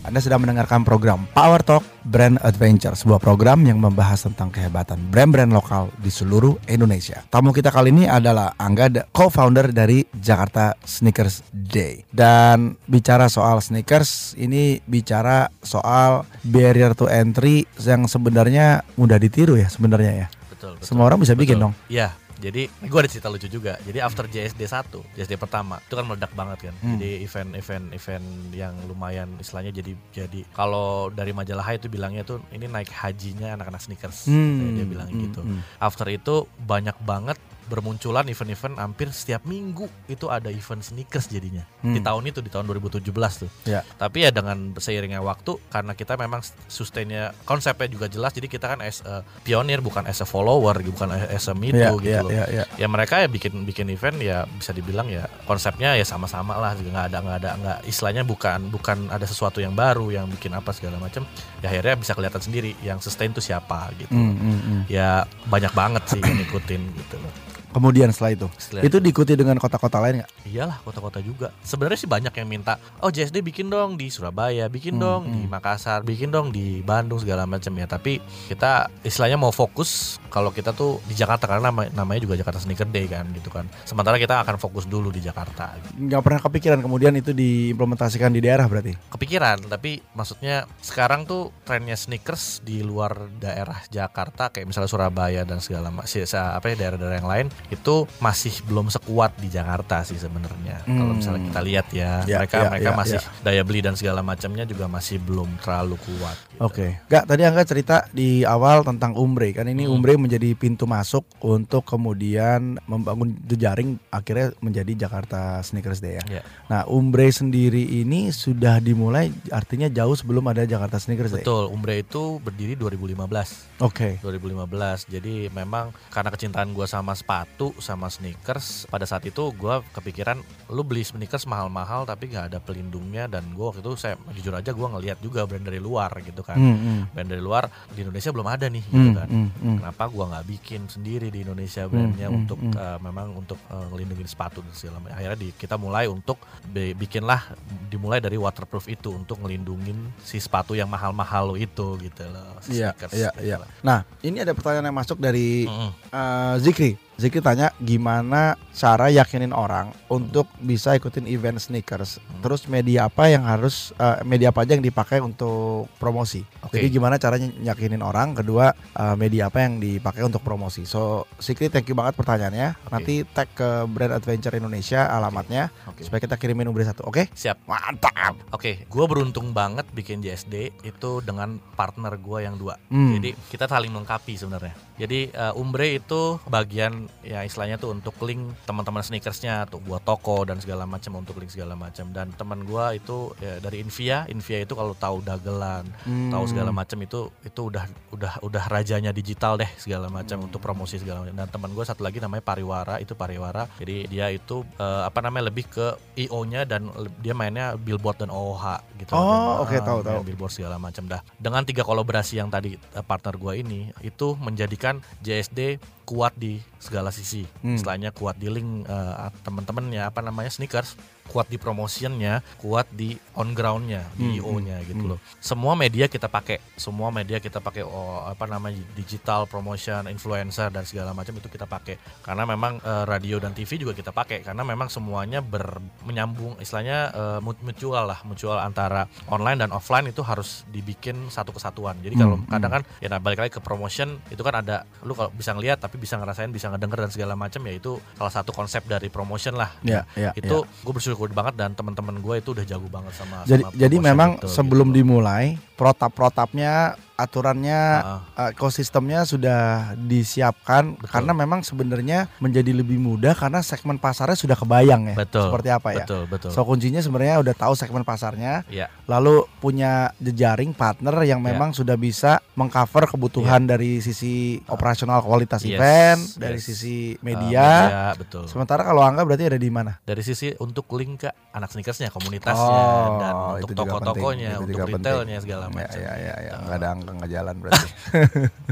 Anda 0.08 0.24
sedang 0.24 0.48
mendengarkan 0.48 0.88
program 0.88 1.28
Power 1.36 1.60
Talk 1.60 1.84
Brand 2.08 2.40
Adventure, 2.40 2.96
sebuah 2.96 3.20
program 3.20 3.68
yang 3.68 3.84
membahas 3.84 4.24
tentang 4.24 4.48
kehebatan 4.56 5.12
brand-brand 5.12 5.52
lokal 5.52 5.92
di 6.00 6.08
seluruh 6.08 6.56
Indonesia. 6.72 7.28
Tamu 7.28 7.52
kita 7.52 7.76
kali 7.76 7.92
ini 7.92 8.08
adalah 8.08 8.56
Angga, 8.56 9.12
co-founder 9.12 9.76
dari 9.76 10.08
Jakarta 10.16 10.80
Sneakers 10.80 11.44
Day. 11.52 12.08
Dan 12.08 12.80
bicara 12.88 13.28
soal 13.28 13.60
sneakers, 13.60 14.32
ini 14.40 14.80
bicara 14.88 15.52
soal 15.60 16.24
barrier 16.40 16.96
to 16.96 17.12
entry 17.12 17.68
yang 17.84 18.08
sebenarnya 18.08 18.88
mudah 18.96 19.20
ditiru 19.20 19.60
ya 19.60 19.68
sebenarnya 19.68 20.24
ya. 20.24 20.28
Betul. 20.56 20.80
betul. 20.80 20.88
Semua 20.88 21.12
orang 21.12 21.20
bisa 21.20 21.36
bikin 21.36 21.60
Betul. 21.60 21.64
dong. 21.68 21.74
Iya. 21.92 22.16
Jadi 22.38 22.70
gue 22.70 23.00
ada 23.00 23.10
cerita 23.10 23.28
lucu 23.28 23.50
juga. 23.50 23.76
Jadi 23.82 23.98
after 24.00 24.30
JSD 24.30 24.62
1, 24.64 25.18
JSD 25.18 25.34
pertama 25.42 25.82
itu 25.82 25.94
kan 25.98 26.06
meledak 26.06 26.32
banget 26.38 26.70
kan. 26.72 26.76
Hmm. 26.82 26.98
Jadi 26.98 27.26
event-event 27.26 27.86
event 27.94 28.26
yang 28.54 28.74
lumayan 28.86 29.30
istilahnya 29.42 29.74
jadi 29.74 29.92
jadi 30.14 30.42
kalau 30.54 31.10
dari 31.10 31.34
majalah 31.34 31.66
Hai 31.68 31.82
itu 31.82 31.92
bilangnya 31.92 32.24
tuh 32.24 32.40
ini 32.56 32.70
naik 32.70 32.94
hajinya 32.94 33.58
anak-anak 33.60 33.82
sneakers. 33.82 34.30
Hmm, 34.30 34.78
Dia 34.78 34.86
bilang 34.88 35.10
hmm, 35.10 35.22
gitu. 35.30 35.42
hmm. 35.44 35.62
After 35.82 36.08
itu 36.08 36.48
banyak 36.64 36.96
banget 37.04 37.38
bermunculan 37.68 38.26
event-event 38.26 38.76
hampir 38.76 39.08
setiap 39.10 39.44
minggu 39.44 39.86
itu 40.06 40.28
ada 40.28 40.48
event 40.48 40.80
sneakers 40.80 41.28
jadinya 41.28 41.68
di 41.78 41.94
Hmm. 41.94 42.04
tahun 42.04 42.24
itu 42.26 42.40
di 42.40 42.48
tahun 42.48 42.66
2017 42.66 43.04
tuh. 43.38 43.50
Ya. 43.64 43.84
Tapi 43.94 44.24
ya 44.24 44.32
dengan 44.32 44.56
seiringnya 44.74 45.20
waktu 45.20 45.60
karena 45.68 45.92
kita 45.92 46.16
memang 46.16 46.40
sustainnya 46.68 47.36
konsepnya 47.44 47.88
juga 47.88 48.08
jelas 48.08 48.32
jadi 48.32 48.48
kita 48.48 48.66
kan 48.68 48.80
as 48.80 49.00
a 49.02 49.22
pionir 49.42 49.80
bukan 49.80 50.04
as 50.04 50.20
a 50.20 50.26
follower 50.26 50.76
bukan 50.82 51.12
as 51.12 51.46
a 51.46 51.54
me 51.54 51.70
Ya, 51.70 51.92
gitu 51.92 52.06
ya, 52.06 52.22
loh. 52.22 52.32
ya, 52.32 52.46
ya. 52.48 52.64
Ya 52.76 52.88
mereka 52.88 53.20
ya 53.20 53.28
bikin 53.28 53.62
bikin 53.64 53.88
event 53.88 54.18
ya 54.18 54.48
bisa 54.48 54.72
dibilang 54.72 55.06
ya 55.06 55.28
konsepnya 55.44 55.94
ya 55.94 56.04
sama-sama 56.04 56.56
lah 56.56 56.74
juga 56.74 56.90
nggak 56.92 57.08
ada 57.08 57.18
nggak 57.20 57.38
ada 57.38 57.50
nggak 57.56 57.78
istilahnya 57.86 58.24
bukan 58.24 58.60
bukan 58.68 58.98
ada 59.08 59.24
sesuatu 59.24 59.60
yang 59.60 59.74
baru 59.74 60.10
yang 60.10 60.26
bikin 60.28 60.52
apa 60.52 60.72
segala 60.72 60.96
macam 60.98 61.28
ya 61.58 61.68
akhirnya 61.68 61.96
bisa 61.96 62.14
kelihatan 62.14 62.40
sendiri 62.40 62.72
yang 62.82 62.98
sustain 62.98 63.30
tuh 63.30 63.42
siapa 63.42 63.92
gitu 63.96 64.10
Hmm, 64.10 64.34
hmm, 64.34 64.60
hmm. 64.60 64.82
ya 64.88 65.22
banyak 65.46 65.72
banget 65.72 66.04
sih 66.08 66.20
yang 66.20 66.38
ngikutin 66.38 66.82
gitu 66.96 67.16
loh 67.18 67.34
Kemudian 67.78 68.10
setelah 68.10 68.34
itu, 68.34 68.48
Setelah 68.58 68.82
itu 68.82 68.98
diikuti 68.98 69.38
dengan 69.38 69.62
kota-kota 69.62 70.02
lain 70.02 70.26
nggak? 70.26 70.30
Iyalah 70.50 70.82
kota-kota 70.82 71.22
juga. 71.22 71.54
Sebenarnya 71.62 72.02
sih 72.02 72.10
banyak 72.10 72.34
yang 72.34 72.50
minta, 72.50 72.82
oh 73.06 73.14
JSD 73.14 73.46
bikin 73.46 73.70
dong 73.70 74.02
di 74.02 74.10
Surabaya, 74.10 74.66
bikin 74.66 74.98
Hmm, 74.98 75.04
dong 75.06 75.22
hmm. 75.30 75.34
di 75.34 75.42
Makassar, 75.46 76.02
bikin 76.02 76.34
dong 76.34 76.50
di 76.50 76.82
Bandung 76.82 77.22
segala 77.22 77.46
macam 77.46 77.70
ya. 77.72 77.86
Tapi 77.86 78.18
kita 78.50 78.90
istilahnya 79.06 79.38
mau 79.38 79.54
fokus 79.54 80.18
kalau 80.34 80.50
kita 80.50 80.74
tuh 80.74 80.98
di 81.06 81.14
Jakarta 81.14 81.46
karena 81.46 81.70
nama- 81.70 81.92
namanya 81.94 82.26
juga 82.26 82.34
Jakarta 82.34 82.58
Sneaker 82.58 82.90
Day 82.90 83.06
kan 83.06 83.30
gitu 83.30 83.54
kan. 83.54 83.70
Sementara 83.86 84.18
kita 84.18 84.42
akan 84.42 84.58
fokus 84.58 84.90
dulu 84.90 85.14
di 85.14 85.22
Jakarta. 85.22 85.78
Nggak 85.94 86.22
pernah 86.26 86.42
kepikiran 86.42 86.80
kemudian 86.82 87.14
itu 87.14 87.30
diimplementasikan 87.32 88.34
di 88.34 88.42
daerah 88.42 88.66
berarti? 88.66 88.98
Kepikiran, 89.14 89.70
tapi 89.70 90.02
maksudnya 90.18 90.66
sekarang 90.82 91.30
tuh 91.30 91.54
trennya 91.62 91.94
sneakers 91.94 92.66
di 92.66 92.82
luar 92.82 93.30
daerah 93.38 93.86
Jakarta 93.88 94.50
kayak 94.50 94.66
misalnya 94.66 94.90
Surabaya 94.90 95.46
dan 95.46 95.62
segala 95.62 95.94
macam 95.94 96.08
apa 96.08 96.66
ya 96.72 96.76
daerah-daerah 96.80 97.18
yang 97.20 97.30
lain 97.30 97.48
itu 97.68 97.96
masih 98.18 98.64
belum 98.64 98.88
sekuat 98.88 99.36
di 99.36 99.48
Jakarta 99.48 100.00
sih 100.02 100.16
sebenarnya. 100.16 100.84
Kalau 100.84 101.12
Hmm. 101.12 101.20
misalnya 101.20 101.42
kita 101.46 101.62
lihat 101.62 101.88
ya, 101.92 102.12
Ya, 102.24 102.38
mereka 102.40 102.56
ya, 102.58 102.70
mereka 102.72 102.90
ya, 102.90 102.96
masih 102.96 103.20
ya. 103.20 103.30
daya 103.44 103.62
beli 103.62 103.80
dan 103.84 103.94
segala 103.94 104.22
macamnya 104.22 104.64
juga 104.64 104.88
masih 104.88 105.20
belum 105.20 105.60
terlalu 105.60 106.00
kuat. 106.00 106.38
Oke, 106.58 106.98
Gak 107.06 107.30
tadi 107.30 107.46
Angga 107.46 107.62
cerita 107.64 108.10
di 108.10 108.42
awal 108.42 108.82
tentang 108.82 109.14
Umbre 109.14 109.54
kan 109.54 109.70
ini 109.70 109.86
Hmm. 109.86 109.94
Umbre 110.00 110.18
menjadi 110.18 110.58
pintu 110.58 110.90
masuk 110.90 111.24
untuk 111.40 111.86
kemudian 111.86 112.82
membangun 112.90 113.38
jejaring 113.46 114.02
akhirnya 114.10 114.52
menjadi 114.60 115.08
Jakarta 115.08 115.62
Sneakers 115.62 116.02
Day 116.02 116.18
ya. 116.18 116.24
Ya, 116.28 116.42
Nah 116.68 116.82
Umbre 116.90 117.30
sendiri 117.30 117.86
ini 118.02 118.34
sudah 118.34 118.82
dimulai 118.82 119.30
artinya 119.54 119.86
jauh 119.88 120.18
sebelum 120.18 120.44
ada 120.50 120.66
Jakarta 120.66 120.98
Sneakers 120.98 121.32
Day. 121.32 121.46
betul. 121.46 121.70
Umbre 121.70 122.02
itu 122.02 122.42
berdiri 122.42 122.74
2015. 122.74 123.80
Oke. 123.80 124.18
2015 124.22 125.06
jadi 125.08 125.54
memang 125.54 125.94
karena 126.10 126.34
kecintaan 126.34 126.74
gue 126.74 126.90
sama 126.90 127.14
sepatu 127.14 127.78
sama 127.78 128.10
sneakers 128.10 128.90
pada 128.90 129.06
saat 129.06 129.22
itu 129.30 129.54
gue 129.54 129.76
kepikiran 129.94 130.42
lu 130.74 130.82
beli 130.82 131.06
sneakers 131.06 131.46
mahal-mahal 131.46 132.04
tapi 132.04 132.34
gak 132.34 132.50
ada 132.54 132.60
pelindungnya 132.60 133.30
dan 133.30 133.46
gue 133.54 133.62
waktu 133.62 133.86
itu 133.86 133.94
saya 133.94 134.18
jujur 134.34 134.58
aja 134.58 134.74
gue 134.74 134.88
ngelihat 134.88 135.22
juga 135.22 135.46
brand 135.46 135.64
dari 135.64 135.78
luar 135.78 136.10
gitu 136.26 136.42
kan 136.48 136.56
Hmm, 136.58 136.78
hmm. 136.78 137.02
brand 137.12 137.28
dari 137.28 137.44
luar 137.44 137.64
di 137.92 138.00
Indonesia 138.00 138.32
belum 138.32 138.48
ada 138.48 138.66
nih 138.66 138.80
gitu 138.82 138.96
Hmm, 139.04 139.14
kan 139.14 139.28
hmm, 139.28 139.50
hmm. 139.54 139.78
kenapa 139.78 140.04
gue 140.08 140.26
nggak 140.26 140.46
bikin 140.48 140.82
sendiri 140.88 141.28
di 141.28 141.44
Indonesia 141.44 141.84
brandnya 141.86 142.28
hmm, 142.28 142.38
untuk 142.38 142.56
hmm. 142.58 142.74
eh, 142.74 142.98
memang 143.02 143.28
untuk 143.36 143.60
eh, 143.68 143.86
ngelindungin 143.86 144.26
sepatu 144.26 144.60
dan 144.60 144.72
segala 144.72 144.98
macam 144.98 145.14
akhirnya 145.14 145.38
di, 145.38 145.50
kita 145.52 145.76
mulai 145.76 146.08
untuk 146.08 146.40
bi- 146.64 146.96
bikinlah 146.96 147.52
dimulai 147.86 148.18
dari 148.18 148.36
waterproof 148.36 148.88
itu 148.88 149.12
untuk 149.12 149.38
ngelindungin 149.38 149.96
si 150.18 150.38
sepatu 150.38 150.72
yang 150.72 150.88
mahal-mahal 150.88 151.54
itu 151.54 152.00
gitu 152.00 152.24
loh 152.26 152.56
si 152.60 152.80
Iya, 152.80 152.96
sneakers 152.96 153.12
iya, 153.14 153.30
gitu 153.30 153.42
iya. 153.44 153.56
loh. 153.58 153.70
Nah 153.82 154.00
ini 154.22 154.38
ada 154.40 154.52
pertanyaan 154.52 154.88
yang 154.88 154.98
masuk 154.98 155.18
dari 155.18 155.68
Mm-mm. 155.68 155.92
eh, 156.10 156.56
Zikri. 156.60 156.92
Zikri 157.18 157.42
tanya 157.42 157.74
gimana 157.82 158.54
cara 158.78 159.10
yakinin 159.10 159.50
orang 159.50 159.90
untuk 160.06 160.46
bisa 160.62 160.94
ikutin 160.94 161.26
event 161.26 161.58
sneakers. 161.58 162.22
Hmm. 162.22 162.46
Terus 162.46 162.70
media 162.70 163.10
apa 163.10 163.26
yang 163.26 163.42
harus 163.42 163.90
eh, 163.98 164.22
media 164.22 164.54
apa 164.54 164.62
aja 164.62 164.78
yang 164.78 164.86
dipakai 164.86 165.18
untuk 165.18 165.90
promosi. 165.98 166.46
Oke. 166.62 166.78
Jadi 166.78 166.94
gimana 166.94 167.18
caranya 167.18 167.50
yakinin 167.66 168.06
orang. 168.06 168.38
Kedua 168.38 168.70
eh, 168.70 169.16
media 169.18 169.50
apa 169.50 169.66
yang 169.66 169.82
dipakai 169.82 170.22
untuk 170.22 170.46
promosi. 170.46 170.86
So 170.86 171.26
Zikri 171.42 171.74
thank 171.74 171.90
you 171.90 171.98
banget 171.98 172.14
pertanyaannya. 172.14 172.86
Oke. 172.86 172.92
Nanti 172.94 173.14
tag 173.26 173.50
ke 173.58 173.90
Brand 173.90 174.14
Adventure 174.14 174.54
Indonesia 174.54 175.10
alamatnya 175.10 175.74
Oke. 175.90 176.06
supaya 176.06 176.22
kita 176.22 176.38
kirimin 176.38 176.70
umbre 176.70 176.86
satu. 176.86 177.02
Oke? 177.10 177.34
Siap. 177.34 177.66
Mantap. 177.66 178.38
Oke, 178.54 178.86
gue 178.86 179.06
beruntung 179.10 179.58
banget 179.58 179.90
bikin 179.90 180.22
JSD 180.22 180.86
itu 180.86 181.12
dengan 181.26 181.58
partner 181.74 182.14
gue 182.22 182.46
yang 182.46 182.62
dua. 182.62 182.78
Hmm. 182.94 183.18
Jadi 183.18 183.34
kita 183.50 183.66
saling 183.66 183.90
melengkapi 183.90 184.38
sebenarnya. 184.38 184.78
Jadi 185.02 185.34
eh, 185.34 185.54
Umbre 185.58 185.98
itu 185.98 186.38
bagian 186.46 187.07
ya 187.22 187.42
istilahnya 187.42 187.76
tuh 187.76 187.92
untuk 187.92 188.16
link 188.22 188.40
teman-teman 188.64 189.00
sneakersnya, 189.00 189.66
tuh 189.66 189.80
buat 189.80 190.02
toko 190.02 190.44
dan 190.44 190.58
segala 190.58 190.84
macam 190.84 191.18
untuk 191.18 191.38
link 191.38 191.50
segala 191.50 191.74
macam. 191.74 192.10
Dan 192.10 192.32
teman 192.32 192.62
gue 192.62 192.86
itu 192.96 193.18
ya, 193.38 193.58
dari 193.58 193.80
Invia, 193.80 194.26
Invia 194.26 194.60
itu 194.60 194.72
kalau 194.72 194.94
tahu 194.94 195.22
dagelan, 195.22 195.88
Hmm. 196.04 196.30
tahu 196.30 196.44
segala 196.46 196.70
macam 196.70 196.98
itu 197.00 197.30
itu 197.42 197.62
udah 197.64 197.84
udah 198.12 198.34
udah 198.42 198.64
rajanya 198.68 199.10
digital 199.10 199.56
deh 199.56 199.70
segala 199.76 200.08
macam 200.08 200.38
Hmm. 200.38 200.48
untuk 200.48 200.60
promosi 200.60 200.98
segala 200.98 201.22
macam. 201.22 201.36
Dan 201.36 201.48
teman 201.48 201.72
gue 201.72 201.84
satu 201.84 202.02
lagi 202.02 202.18
namanya 202.18 202.42
Pariwara 202.42 202.98
itu 202.98 203.14
Pariwara. 203.14 203.66
Jadi 203.78 204.08
dia 204.08 204.28
itu 204.28 204.62
eh, 204.76 205.02
apa 205.04 205.20
namanya 205.20 205.48
lebih 205.48 205.66
ke 205.66 205.88
IO-nya 206.18 206.64
dan 206.64 206.88
le- 206.90 207.14
dia 207.18 207.32
mainnya 207.32 207.76
billboard 207.76 208.20
dan 208.20 208.30
OOH 208.30 208.66
gitu. 208.98 209.14
Oh, 209.14 209.62
oke, 209.62 209.74
eh, 209.74 209.82
tahu, 209.82 210.00
tahu. 210.02 210.22
Billboard 210.24 210.52
segala 210.52 210.78
macam 210.78 211.06
dah. 211.06 211.22
Dengan 211.36 211.62
tiga 211.62 211.82
kolaborasi 211.82 212.38
yang 212.38 212.48
tadi 212.48 212.74
eh, 212.74 213.04
partner 213.04 213.36
gue 213.36 213.54
ini 213.58 213.82
itu 214.02 214.34
menjadikan 214.38 214.98
JSD 215.20 215.78
kuat 216.08 216.32
di 216.40 216.64
segala 216.80 217.12
sisi. 217.12 217.44
Hmm. 217.60 217.76
Istilahnya 217.76 218.16
kuat 218.16 218.40
di 218.40 218.48
link 218.48 218.88
eh, 218.88 219.28
teman-teman 219.44 219.92
ya 219.92 220.08
apa 220.08 220.24
namanya 220.24 220.48
sneakers 220.48 220.96
kuat 221.28 221.48
di 221.48 221.60
promotionnya, 221.60 222.42
kuat 222.58 222.88
di 222.90 223.20
on 223.36 223.54
groundnya, 223.54 224.10
di 224.16 224.40
Hmm, 224.40 224.40
IO-nya 224.40 224.82
gitu 224.84 225.04
hmm. 225.04 225.16
loh. 225.16 225.20
Semua 225.38 225.76
media 225.76 226.08
kita 226.08 226.28
pakai, 226.28 226.64
semua 226.74 227.12
media 227.12 227.38
kita 227.38 227.60
pakai 227.60 227.84
oh, 227.86 228.26
apa 228.26 228.48
namanya 228.48 228.80
digital 228.96 229.46
promotion, 229.46 230.08
influencer 230.08 230.72
dan 230.72 230.84
segala 230.88 231.12
macam 231.14 231.36
itu 231.38 231.48
kita 231.48 231.68
pakai. 231.68 232.00
Karena 232.24 232.44
memang 232.48 232.80
eh, 232.82 233.04
radio 233.06 233.38
dan 233.38 233.54
TV 233.54 233.78
juga 233.78 233.94
kita 233.94 234.12
pakai 234.12 234.42
karena 234.42 234.64
memang 234.64 234.88
semuanya 234.88 235.40
ber 235.44 235.80
menyambung 236.04 236.58
istilahnya 236.58 236.98
eh, 237.14 237.40
mut- 237.44 237.62
mutual 237.62 238.08
lah, 238.08 238.20
mutual 238.24 238.58
antara 238.58 239.06
online 239.28 239.66
dan 239.66 239.70
offline 239.74 240.08
itu 240.10 240.22
harus 240.24 240.64
dibikin 240.70 241.28
satu 241.28 241.52
kesatuan. 241.56 241.98
Jadi 242.02 242.16
kalau 242.16 242.40
Hmm, 242.40 242.48
kadang 242.48 242.80
kan 242.80 242.84
ya 243.00 243.08
nah, 243.10 243.20
balik 243.20 243.42
lagi 243.44 243.52
ke 243.58 243.62
promotion 243.64 244.20
itu 244.30 244.42
kan 244.42 244.62
ada 244.62 244.86
lu 245.04 245.14
kalau 245.14 245.32
bisa 245.34 245.52
ngelihat 245.56 245.80
tapi 245.82 245.98
bisa 245.98 246.18
ngerasain, 246.18 246.50
bisa 246.52 246.70
ngedenger 246.72 247.08
dan 247.08 247.12
segala 247.14 247.34
macam 247.36 247.62
ya 247.66 247.74
itu 247.76 247.98
salah 248.16 248.34
satu 248.34 248.52
konsep 248.54 248.84
dari 248.86 249.08
promotion 249.10 249.56
lah. 249.58 249.72
Ya, 249.82 250.06
ya, 250.14 250.36
itu 250.38 250.62
gue 250.84 250.94
bersyukur 250.94 251.17
banget 251.28 251.54
dan 251.56 251.74
teman-teman 251.74 252.18
gue 252.18 252.36
itu 252.38 252.54
udah 252.54 252.62
jago 252.64 252.86
banget 252.88 253.14
sama 253.14 253.42
Jadi 253.44 253.64
sama 253.66 253.74
jadi 253.74 253.96
memang 253.98 254.30
itu, 254.38 254.48
sebelum 254.48 254.88
gitu. 254.90 254.98
dimulai 255.02 255.58
protap-protapnya 255.74 256.74
aturannya 257.16 257.82
Ah, 257.98 258.22
eh, 258.38 258.50
ekosistemnya 258.54 259.26
sudah 259.26 259.62
disiapkan 259.98 260.94
Betul. 260.96 261.10
karena 261.10 261.32
memang 261.34 261.60
sebenarnya 261.62 262.30
menjadi 262.38 262.70
lebih 262.72 262.98
mudah 262.98 263.34
karena 263.34 263.62
segmen 263.62 263.98
pasarnya 263.98 264.36
sudah 264.36 264.54
kebayang 264.54 265.14
ya 265.14 265.16
Betul. 265.18 265.50
seperti 265.50 265.70
apa 265.72 265.90
ya. 265.94 266.06
betul 266.06 266.22
betul 266.28 266.50
So 266.54 266.62
kuncinya 266.62 267.02
sebenarnya 267.02 267.42
udah 267.42 267.56
tahu 267.56 267.74
segmen 267.74 268.04
pasarnya, 268.04 268.62
ya 268.68 268.86
lalu 269.06 269.46
punya 269.58 270.14
jejaring 270.20 270.74
partner 270.74 271.16
yang 271.24 271.40
Ya. 271.40 271.54
memang 271.54 271.72
sudah 271.72 271.96
bisa 271.96 272.42
mengcover 272.54 273.08
kebutuhan 273.08 273.64
dari 273.64 273.98
sisi 273.98 274.60
operasional 274.68 275.22
kualitas 275.22 275.62
Yes, 275.64 275.74
event, 275.74 276.20
dari 276.36 276.60
yes. 276.60 276.66
sisi 276.66 276.98
uh, 277.14 277.24
media. 277.24 277.68
betul 278.14 278.44
Sementara 278.46 278.84
kalau 278.84 279.00
Angga 279.00 279.24
berarti 279.24 279.48
ada 279.48 279.56
di 279.56 279.70
mana? 279.70 279.96
dari 280.04 280.20
sisi 280.20 280.52
untuk 280.58 280.90
link 280.94 281.07
ke 281.16 281.32
anak 281.56 281.72
sneakersnya 281.72 282.12
komunitasnya 282.12 282.60
Oh, 282.60 283.16
dan 283.22 283.34
untuk 283.64 283.72
toko-tokonya 283.72 284.60
untuk 284.60 284.84
retailnya 284.84 285.38
segala 285.40 285.72
Ya, 285.72 285.74
macam 285.74 286.00
ya, 286.04 286.14
ya, 286.20 286.36
ya. 286.36 286.36
Gitu. 286.36 286.64
nggak 286.68 286.78
ada 286.78 286.88
angka 286.92 287.12
nggak 287.16 287.32
jalan 287.32 287.56
berarti. 287.64 287.88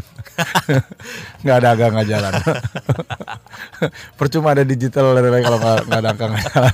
nggak 1.45 1.55
ada 1.55 1.67
angka 1.71 1.87
nggak 1.95 2.07
jalan. 2.11 2.33
Percuma 4.19 4.47
ada 4.51 4.63
digital 4.67 5.15
lain-lain 5.15 5.43
kalau 5.45 5.59
nggak 5.61 5.99
ada 6.03 6.09
angka 6.11 6.25
nggak 6.27 6.43
jalan. 6.51 6.73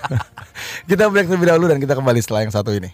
kita 0.90 1.04
break 1.12 1.28
terlebih 1.30 1.48
dahulu 1.54 1.66
dan 1.70 1.78
kita 1.78 1.94
kembali 1.94 2.20
setelah 2.24 2.42
yang 2.48 2.54
satu 2.54 2.72
ini. 2.74 2.90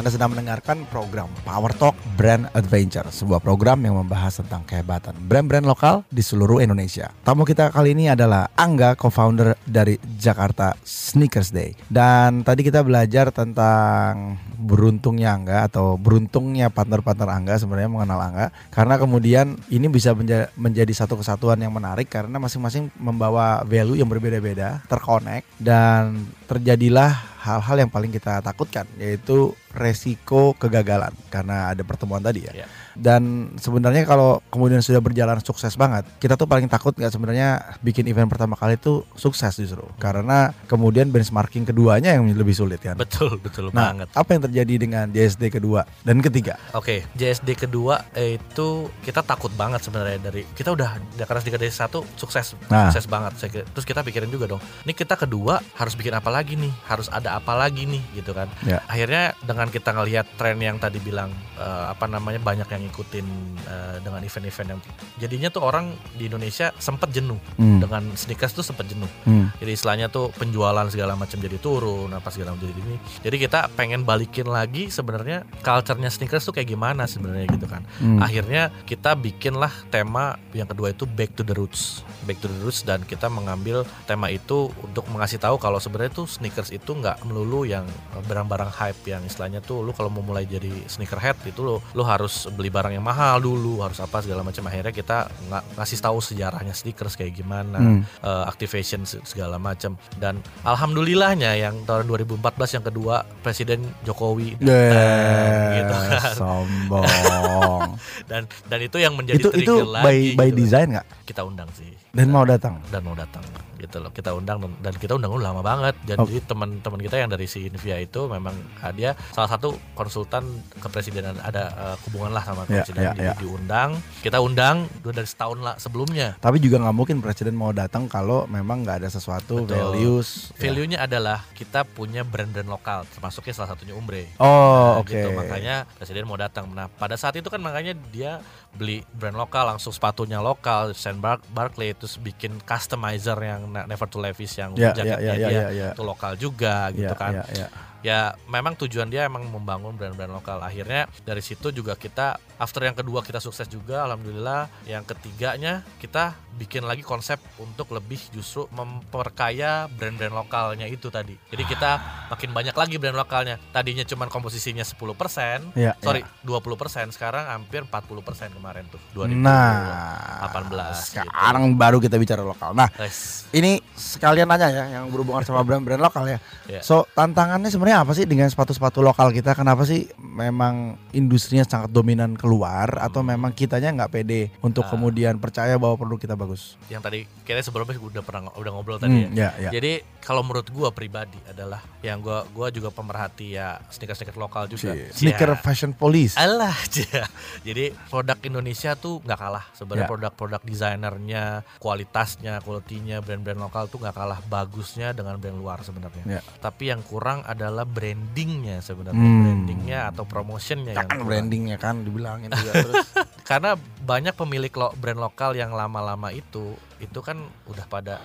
Anda 0.00 0.16
sedang 0.16 0.32
mendengarkan 0.32 0.88
program 0.88 1.28
Power 1.44 1.76
Talk 1.76 1.92
Brand 2.16 2.48
Adventure, 2.56 3.04
sebuah 3.12 3.36
program 3.44 3.84
yang 3.84 4.00
membahas 4.00 4.40
tentang 4.40 4.64
kehebatan 4.64 5.12
brand-brand 5.28 5.68
lokal 5.68 6.08
di 6.08 6.24
seluruh 6.24 6.64
Indonesia. 6.64 7.12
Tamu 7.20 7.44
kita 7.44 7.68
kali 7.68 7.92
ini 7.92 8.08
adalah 8.08 8.48
Angga, 8.56 8.96
co-founder 8.96 9.60
dari 9.68 10.00
Jakarta 10.16 10.72
Sneakers 10.80 11.52
Day. 11.52 11.76
Dan 11.92 12.40
tadi 12.48 12.64
kita 12.64 12.80
belajar 12.80 13.28
tentang 13.28 14.40
beruntungnya 14.56 15.36
Angga 15.36 15.68
atau 15.68 16.00
beruntungnya 16.00 16.72
partner-partner 16.72 17.28
Angga 17.28 17.60
sebenarnya 17.60 17.92
mengenal 17.92 18.20
Angga 18.24 18.46
karena 18.72 18.96
kemudian 18.96 19.60
ini 19.68 19.84
bisa 19.92 20.16
menja- 20.16 20.48
menjadi 20.56 20.96
satu 20.96 21.20
kesatuan 21.20 21.60
yang 21.60 21.76
menarik 21.76 22.08
karena 22.08 22.40
masing-masing 22.40 22.88
membawa 22.96 23.60
value 23.68 24.00
yang 24.00 24.08
berbeda-beda, 24.08 24.80
terkonek 24.88 25.44
dan 25.60 26.24
terjadilah 26.48 27.39
hal-hal 27.40 27.76
yang 27.80 27.90
paling 27.90 28.12
kita 28.12 28.44
takutkan 28.44 28.84
yaitu 29.00 29.56
resiko 29.72 30.52
kegagalan 30.52 31.10
karena 31.32 31.72
ada 31.72 31.80
pertemuan 31.80 32.20
tadi 32.20 32.44
ya. 32.44 32.52
Ya. 32.52 32.66
Dan 33.00 33.22
sebenarnya 33.56 34.04
kalau 34.04 34.44
kemudian 34.46 34.78
sudah 34.78 35.00
berjalan 35.00 35.40
sukses 35.40 35.72
banget, 35.74 36.04
kita 36.18 36.36
tuh 36.36 36.44
paling 36.44 36.68
takut 36.68 36.92
nggak 36.92 37.08
sebenarnya 37.08 37.48
bikin 37.80 38.04
event 38.04 38.28
pertama 38.28 38.52
kali 38.52 38.76
itu 38.76 39.02
sukses 39.14 39.56
justru 39.56 39.80
karena 39.96 40.52
kemudian 40.66 41.08
benchmarking 41.08 41.64
keduanya 41.64 42.12
yang 42.12 42.28
lebih 42.28 42.52
sulit 42.52 42.78
kan. 42.78 42.94
betul 42.94 43.40
betul 43.40 43.72
Nah, 43.72 43.88
banget 43.88 44.08
apa 44.12 44.28
yang 44.30 44.42
terjadi 44.42 44.74
dengan 44.76 45.04
JSD 45.08 45.48
kedua 45.50 45.88
dan 46.02 46.20
ketiga? 46.20 46.60
Oke, 46.72 47.08
JSD 47.14 47.56
kedua 47.58 48.04
eh, 48.12 48.36
itu 48.36 48.68
kita 49.00 49.24
takut 49.24 49.48
banget 49.50 49.80
sebenarnya 49.80 50.20
dari 50.20 50.44
kita 50.50 50.68
udah 50.68 51.00
Jakarta 51.16 51.40
Sneaker 51.40 51.56
Day 51.58 51.72
satu 51.72 52.04
sukses 52.14 52.52
Nah. 52.66 52.90
sukses 52.90 53.06
banget. 53.06 53.32
Saya 53.36 53.48
kira- 53.50 53.68
Terus 53.70 53.86
kita 53.86 54.00
pikirin 54.02 54.28
juga 54.28 54.44
dong, 54.46 54.60
ini 54.82 54.92
kita 54.92 55.16
kedua 55.16 55.62
harus 55.74 55.94
bikin 55.94 56.12
apa 56.12 56.28
lagi 56.28 56.52
nih? 56.54 56.72
Harus 56.84 57.08
ada 57.08 57.32
apa 57.32 57.54
lagi 57.54 57.86
nih 57.86 58.02
gitu 58.12 58.36
kan? 58.36 58.50
Ya. 58.60 58.84
Akhirnya 58.84 59.32
dengan 59.40 59.66
kita 59.66 59.90
ngelihat 59.90 60.26
tren 60.36 60.58
yang 60.58 60.76
tadi 60.76 60.98
bilang 60.98 61.30
eh, 61.56 61.84
apa 61.88 62.04
namanya 62.04 62.36
banyak 62.38 62.68
yang 62.68 62.84
ngikutin 62.90 63.26
eh, 63.62 63.96
dengan 64.02 64.20
event-event 64.20 64.68
yang 64.74 64.80
jadinya 65.16 65.48
tuh 65.48 65.62
orang 65.62 65.94
di 66.18 66.26
Indonesia 66.26 66.74
sempet 66.76 67.14
jenuh 67.14 67.38
Hmm. 67.54 67.78
dengan 67.78 68.02
sneakers 68.12 68.50
tuh 68.50 68.64
sempet 68.64 68.88
jenuh. 68.88 69.08
Hmm. 69.22 69.52
Jadi 69.62 69.70
istilahnya 69.72 70.10
tuh 70.10 70.32
penjualan 70.34 70.82
segala 70.88 71.14
macam 71.14 71.38
jadi 71.38 71.56
turun, 71.56 72.10
apa 72.10 72.28
segala 72.28 72.52
macam 72.52 72.66
jadi 72.66 72.80
ini. 72.82 72.96
Jadi 73.20 73.36
kita 73.38 73.68
pengen 73.72 74.02
balikin 74.02 74.48
lagi 74.48 74.88
sebenarnya 74.88 75.44
culture-nya 75.60 76.08
sneakers 76.08 76.42
tuh 76.42 76.50
kayak 76.50 76.68
gimana 76.68 77.04
sebenarnya 77.04 77.46
gitu 77.52 77.66
kan. 77.68 77.84
Hmm. 78.00 78.18
Akhirnya 78.18 78.72
kita 78.84 79.14
bikinlah 79.14 79.70
tema 79.88 80.34
yang 80.50 80.66
kedua 80.66 80.90
itu 80.90 81.04
back 81.04 81.36
to 81.36 81.44
the 81.44 81.52
roots. 81.52 82.00
Back 82.24 82.40
to 82.40 82.48
the 82.48 82.58
roots 82.60 82.80
dan 82.82 83.04
kita 83.04 83.28
mengambil 83.28 83.84
tema 84.04 84.26
itu 84.26 84.72
untuk 84.80 85.04
mengasih 85.08 85.36
tahu 85.36 85.60
kalau 85.60 85.76
sebenarnya 85.76 86.16
tuh 86.16 86.26
sneakers 86.26 86.72
itu 86.72 86.90
nggak 86.90 87.22
melulu 87.22 87.62
yang 87.62 87.84
barang-barang 88.26 88.72
hype 88.72 89.04
yang 89.04 89.20
istilahnya 89.22 89.60
tuh 89.60 89.84
lu 89.84 89.92
kalau 89.92 90.08
mau 90.08 90.24
mulai 90.24 90.42
jadi 90.42 90.70
sneakerhead 90.88 91.36
itu 91.44 91.60
lu 91.60 91.76
lu 91.92 92.02
harus 92.02 92.48
beli 92.48 92.69
barang 92.70 92.92
yang 92.92 93.02
mahal 93.02 93.38
dulu, 93.38 93.80
harus 93.80 93.98
apa 93.98 94.18
segala 94.18 94.40
macam. 94.40 94.62
Akhirnya 94.64 94.90
kita 94.90 95.16
nggak 95.44 95.62
ngasih 95.74 95.98
tahu 95.98 96.18
sejarahnya 96.20 96.72
sneakers 96.72 97.14
kayak 97.14 97.34
gimana 97.34 97.76
Hmm. 97.76 98.00
eh, 98.02 98.44
activation 98.46 99.02
se- 99.02 99.20
segala 99.22 99.56
macam 99.56 99.92
dan 100.16 100.38
alhamdulillahnya 100.62 101.52
yang 101.56 101.82
tahun 101.82 102.06
2014 102.06 102.40
yang 102.72 102.84
kedua 102.84 103.14
Presiden 103.40 103.82
Jokowi 104.00 104.56
datang, 104.56 105.74
gitu 105.76 105.94
kan. 105.94 106.34
sombong. 106.34 107.04
dan 108.30 108.42
dan 108.64 108.78
itu 108.80 108.96
yang 108.96 109.12
menjadi 109.12 109.38
itu 109.38 109.50
itu 109.52 109.74
trigger 109.76 109.86
by 109.98 109.98
lagi 110.06 110.28
by 110.34 110.48
gitu. 110.48 110.56
design 110.56 110.88
nggak? 110.90 111.06
kita 111.22 111.42
undang 111.42 111.70
sih 111.72 111.90
Dan 112.10 112.26
mau 112.28 112.42
datang. 112.42 112.82
dan 112.88 113.00
mau 113.00 113.14
datang 113.14 113.42
gitu 113.78 113.96
loh 113.96 114.10
kita 114.10 114.30
undang 114.30 114.60
dan, 114.60 114.72
dan 114.82 114.94
kita 114.94 115.14
undang 115.14 115.30
udah 115.30 115.46
lama 115.46 115.62
banget 115.62 115.94
Oh. 116.12 116.26
jadi 116.26 116.42
teman-teman 116.44 117.00
kita 117.00 117.16
yang 117.16 117.28
dari 117.28 117.46
si 117.46 117.64
Invia 117.64 117.96
itu 117.96 118.26
memang 118.26 118.52
ah, 118.78 118.90
dia 118.90 119.14
salah 119.30 119.48
satu 119.48 119.72
konsultan 119.94 120.44
kepresidenan 120.76 121.38
ada 121.38 121.62
eh, 121.70 121.96
hubungan 122.04 122.28
lah 122.30 122.42
sama 122.42 122.59
Ya, 122.62 122.82
presiden 122.82 123.00
ya, 123.00 123.12
di- 123.12 123.22
ya. 123.22 123.34
diundang 123.36 123.90
kita 124.20 124.38
undang 124.38 124.84
udah 125.00 125.14
dari 125.14 125.24
setahun 125.24 125.58
lah 125.58 125.74
sebelumnya 125.76 126.36
Tapi 126.36 126.58
juga 126.58 126.76
nggak 126.78 126.92
mungkin 126.92 127.16
presiden 127.18 127.52
mau 127.52 127.70
datang 127.70 128.04
kalau 128.04 128.44
memang 128.46 128.82
nggak 128.82 129.00
ada 129.00 129.08
sesuatu 129.08 129.62
Betul. 129.62 129.70
values. 129.70 130.50
Ya. 130.52 130.60
value-nya 130.62 130.98
adalah 131.00 131.44
kita 131.52 131.84
punya 131.84 132.20
brand-brand 132.20 132.66
lokal 132.66 133.04
termasuknya 133.08 133.54
salah 133.54 133.70
satunya 133.70 133.92
Umbre 133.92 134.32
Oh, 134.36 134.96
Nah, 134.96 135.00
oke. 135.00 135.08
gitu. 135.08 135.28
makanya 135.30 135.88
presiden 135.92 136.24
mau 136.24 136.36
datang. 136.36 136.66
Nah, 136.66 136.88
pada 136.88 137.14
saat 137.14 137.34
itu 137.34 137.46
kan 137.46 137.58
makanya 137.58 137.92
dia 138.08 138.40
beli 138.70 139.02
brand 139.10 139.34
lokal 139.34 139.66
langsung 139.68 139.90
sepatunya 139.90 140.38
lokal, 140.38 140.92
Saint 140.92 141.16
Bar 141.16 141.42
Barkley 141.48 141.92
terus 141.92 142.16
bikin 142.16 142.58
customizer 142.60 143.36
yang 143.36 143.66
Ne- 143.66 143.86
Never 143.86 144.06
to 144.06 144.18
Levis 144.18 144.54
yang 144.54 144.72
Ya, 144.72 144.90
jaketnya 144.90 145.18
ya, 145.18 145.34
ya, 145.34 145.48
dia 145.48 145.50
ya, 145.50 145.68
ya. 145.70 145.88
itu 145.90 146.02
lokal 146.02 146.32
juga 146.34 146.90
gitu 146.90 147.06
Ya, 147.06 147.14
kan. 147.14 147.32
ya, 147.32 147.44
ya. 147.56 147.68
Ya, 148.00 148.32
memang 148.46 148.76
tujuan 148.76 149.06
dia 149.06 149.28
emang 149.28 149.44
membangun 149.44 149.92
brand-brand 149.92 150.32
lokal. 150.32 150.56
Akhirnya 150.58 151.04
dari 151.20 151.40
situ 151.40 151.68
juga 151.68 151.92
kita 151.94 152.40
after 152.56 152.80
yang 152.80 152.92
kedua 152.92 153.20
kita 153.20 153.38
sukses 153.38 153.66
juga 153.66 154.04
alhamdulillah. 154.04 154.72
Yang 154.84 155.12
ketiganya 155.12 155.84
kita 155.98 156.32
bikin 156.56 156.82
lagi 156.82 157.00
konsep 157.00 157.36
untuk 157.56 157.92
lebih 157.92 158.16
justru 158.30 158.64
memperkaya 158.72 159.84
brand-brand 159.90 160.32
lokalnya 160.34 160.84
itu 160.84 161.08
tadi. 161.08 161.36
Jadi 161.48 161.62
kita 161.62 161.90
makin 162.28 162.50
banyak 162.50 162.72
lagi 162.72 162.96
brand 162.96 163.16
lokalnya. 163.16 163.60
Tadinya 163.70 164.04
cuma 164.04 164.24
komposisinya 164.26 164.82
10%, 164.82 165.76
Ya, 165.76 165.92
sorry 165.98 166.22
ya. 166.22 166.28
20%, 166.42 167.10
sekarang 167.10 167.44
hampir 167.48 167.84
40% 167.84 168.52
kemarin 168.52 168.84
tuh 168.88 169.00
2018 169.12 169.40
Nah, 169.40 170.46
18 170.46 170.96
gitu. 170.96 171.20
sekarang 171.20 171.64
baru 171.74 171.98
kita 171.98 172.16
bicara 172.16 172.40
lokal. 172.40 172.72
Nah, 172.72 172.88
Guys, 172.92 173.44
ini 173.50 173.80
sekalian 173.92 174.46
nanya 174.46 174.68
ya 174.68 174.84
yang 175.00 175.08
berhubungan 175.08 175.42
sama 175.42 175.60
brand-brand 175.66 176.00
lokal 176.00 176.24
ya. 176.26 176.38
Ya. 176.64 176.80
So, 176.80 177.04
tantangannya 177.12 177.68
sebenarnya 177.68 177.89
apa 177.92 178.12
sih 178.12 178.22
dengan 178.22 178.46
sepatu-sepatu 178.46 179.00
lokal 179.00 179.30
kita? 179.30 179.52
Kenapa 179.52 179.82
sih 179.82 180.06
memang 180.16 180.94
industrinya 181.10 181.62
sangat 181.62 181.90
dominan 181.90 182.32
keluar 182.32 182.94
atau 182.96 183.20
memang 183.20 183.50
kitanya 183.50 183.90
nggak 183.90 184.12
pede 184.12 184.42
untuk 184.60 184.82
Ah. 184.82 184.90
kemudian 184.90 185.34
percaya 185.36 185.74
bahwa 185.74 185.96
produk 185.96 186.18
kita 186.20 186.34
bagus? 186.34 186.78
yang 186.86 187.00
tadi 187.00 187.26
kayaknya 187.42 187.64
sebelumnya 187.64 187.96
udah 187.96 188.20
pernah 188.20 188.40
udah 188.52 188.70
ngobrol 188.70 188.96
tadi 188.96 189.26
Hmm, 189.26 189.32
ya. 189.32 189.50
ya, 189.56 189.66
ya. 189.66 189.70
Jadi 189.72 189.92
kalau 190.18 190.40
menurut 190.40 190.68
gua 190.68 190.90
pribadi 190.90 191.38
adalah 191.44 191.80
yang 192.00 192.18
gua 192.18 192.46
gua 192.48 192.68
juga 192.68 192.90
pemerhati 192.90 193.54
ya 193.54 193.80
sneaker-sneaker 193.88 194.36
lokal 194.36 194.66
juga. 194.66 194.94
Sneaker 195.10 195.50
Ya. 195.50 195.58
fashion 195.58 195.90
police. 195.90 196.34
Alah 196.34 196.70
aja. 196.84 197.26
Jadi 197.60 197.90
produk 198.06 198.38
Indonesia 198.40 198.94
tuh 198.94 199.18
nggak 199.20 199.38
kalah 199.38 199.64
sebenarnya 199.72 199.98
Ya. 200.00 200.10
produk-produk 200.10 200.60
desainernya, 200.62 201.44
kualitasnya, 201.78 202.60
kualitinya 202.60 203.18
brand-brand 203.18 203.60
lokal 203.60 203.86
tuh 203.86 203.98
nggak 203.98 204.14
kalah 204.14 204.38
bagusnya 204.44 205.10
dengan 205.10 205.36
brand 205.36 205.56
luar 205.56 205.80
sebenarnya. 205.80 206.24
Ya. 206.26 206.40
Tapi 206.58 206.88
yang 206.88 207.00
kurang 207.00 207.42
adalah 207.42 207.79
brandingnya 207.82 208.78
sebenarnya, 208.78 209.18
Hmm. 209.18 209.42
brandingnya 209.42 209.98
atau 210.08 210.24
promotionnya 210.24 210.92
yang 210.92 211.04
Kan 211.04 211.08
kurang. 211.14 211.26
brandingnya 211.26 211.76
kan 211.76 211.94
dibilangin 212.00 212.50
juga 212.50 212.72
terus. 212.84 213.06
Karena 213.42 213.74
banyak 214.00 214.32
pemilik 214.32 214.72
lo, 214.72 214.92
brand 214.94 215.18
lokal 215.18 215.52
yang 215.52 215.70
lama-lama 215.70 216.30
itu 216.30 216.72
itu 217.00 217.16
kan 217.20 217.40
udah 217.64 217.88
pada 217.88 218.20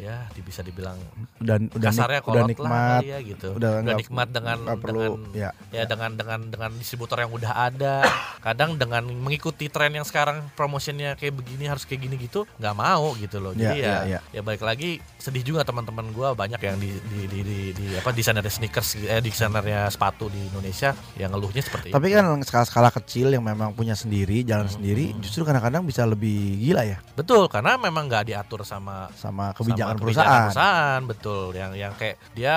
ya 0.00 0.24
bisa 0.40 0.64
dibilang 0.64 0.96
dan 1.36 1.68
udah, 1.68 1.76
nik- 1.84 1.84
kasarnya 1.92 2.20
udah 2.20 2.26
kolot 2.26 2.48
nikmat 2.48 2.72
lah 2.72 3.00
ya 3.04 3.18
gitu. 3.20 3.48
udah 3.52 3.72
nggak- 3.84 3.98
nikmat 4.00 4.28
dengan 4.30 4.56
nggak 4.58 4.80
perlu 4.80 5.04
dengan 5.20 5.36
ya. 5.36 5.50
ya 5.68 5.84
dengan 5.84 6.10
dengan 6.16 6.40
dengan 6.48 6.70
distributor 6.74 7.20
yang 7.20 7.28
udah 7.30 7.52
ada. 7.52 7.94
Kadang 8.40 8.76
dengan 8.76 9.04
mengikuti 9.04 9.68
tren 9.68 9.92
yang 9.92 10.04
sekarang 10.04 10.48
promotionnya 10.52 11.12
kayak 11.14 11.34
begini 11.34 11.68
harus 11.68 11.84
kayak 11.84 12.08
gini 12.08 12.16
gitu 12.16 12.48
nggak 12.56 12.72
mau 12.72 13.12
gitu 13.16 13.36
loh. 13.36 13.52
Jadi 13.52 13.64
Ya, 13.76 14.00
ya 14.06 14.08
ya, 14.08 14.20
ya, 14.32 14.40
balik 14.40 14.64
lagi 14.64 14.96
sedih 15.18 15.44
juga 15.44 15.60
teman-teman 15.60 16.08
gua 16.10 16.32
banyak 16.32 16.56
yang 16.58 16.76
di 16.76 16.96
di 16.96 17.20
di, 17.26 17.38
di, 17.42 17.58
di 17.74 17.86
apa 17.94 18.16
desainer 18.16 18.40
sneakers 18.42 18.96
eh 18.96 19.20
desainernya 19.20 19.86
sepatu 19.86 20.32
di 20.32 20.40
Indonesia 20.40 20.96
yang 21.14 21.30
ngeluhnya 21.30 21.60
seperti 21.60 21.90
tapi 21.90 22.08
itu. 22.08 22.16
kan 22.16 22.24
skala-skala 22.40 22.88
kecil 22.94 23.28
yang 23.28 23.42
memang 23.42 23.74
punya 23.74 23.92
sendiri 23.92 24.40
jalan 24.40 24.64
sendiri 24.66 25.05
justru 25.20 25.42
kadang-kadang 25.46 25.82
bisa 25.84 26.02
lebih 26.02 26.58
gila 26.58 26.82
ya. 26.82 26.98
Betul 27.14 27.46
karena 27.46 27.78
memang 27.78 28.08
nggak 28.10 28.32
diatur 28.32 28.66
sama 28.66 29.10
sama 29.14 29.52
sama 29.52 29.54
kebijakan, 29.54 29.96
kebijakan 29.98 30.00
perusahaan. 30.00 30.44
perusahaan 30.48 31.00
betul. 31.04 31.46
Yang 31.54 31.72
yang 31.76 31.92
kayak 31.94 32.16
dia 32.32 32.54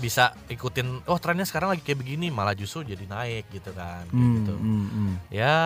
bisa 0.00 0.32
ikutin 0.48 1.04
oh 1.06 1.18
trennya 1.20 1.44
sekarang 1.44 1.76
lagi 1.76 1.84
kayak 1.84 2.00
begini 2.00 2.32
malah 2.32 2.56
justru 2.56 2.82
jadi 2.82 3.04
naik 3.06 3.52
gitu 3.52 3.70
kan 3.76 4.02
kayak 4.08 4.22
Hmm, 4.22 4.36
gitu 4.40 4.54
hmm, 4.56 4.86
hmm. 4.88 5.12
Ya, 5.32 5.56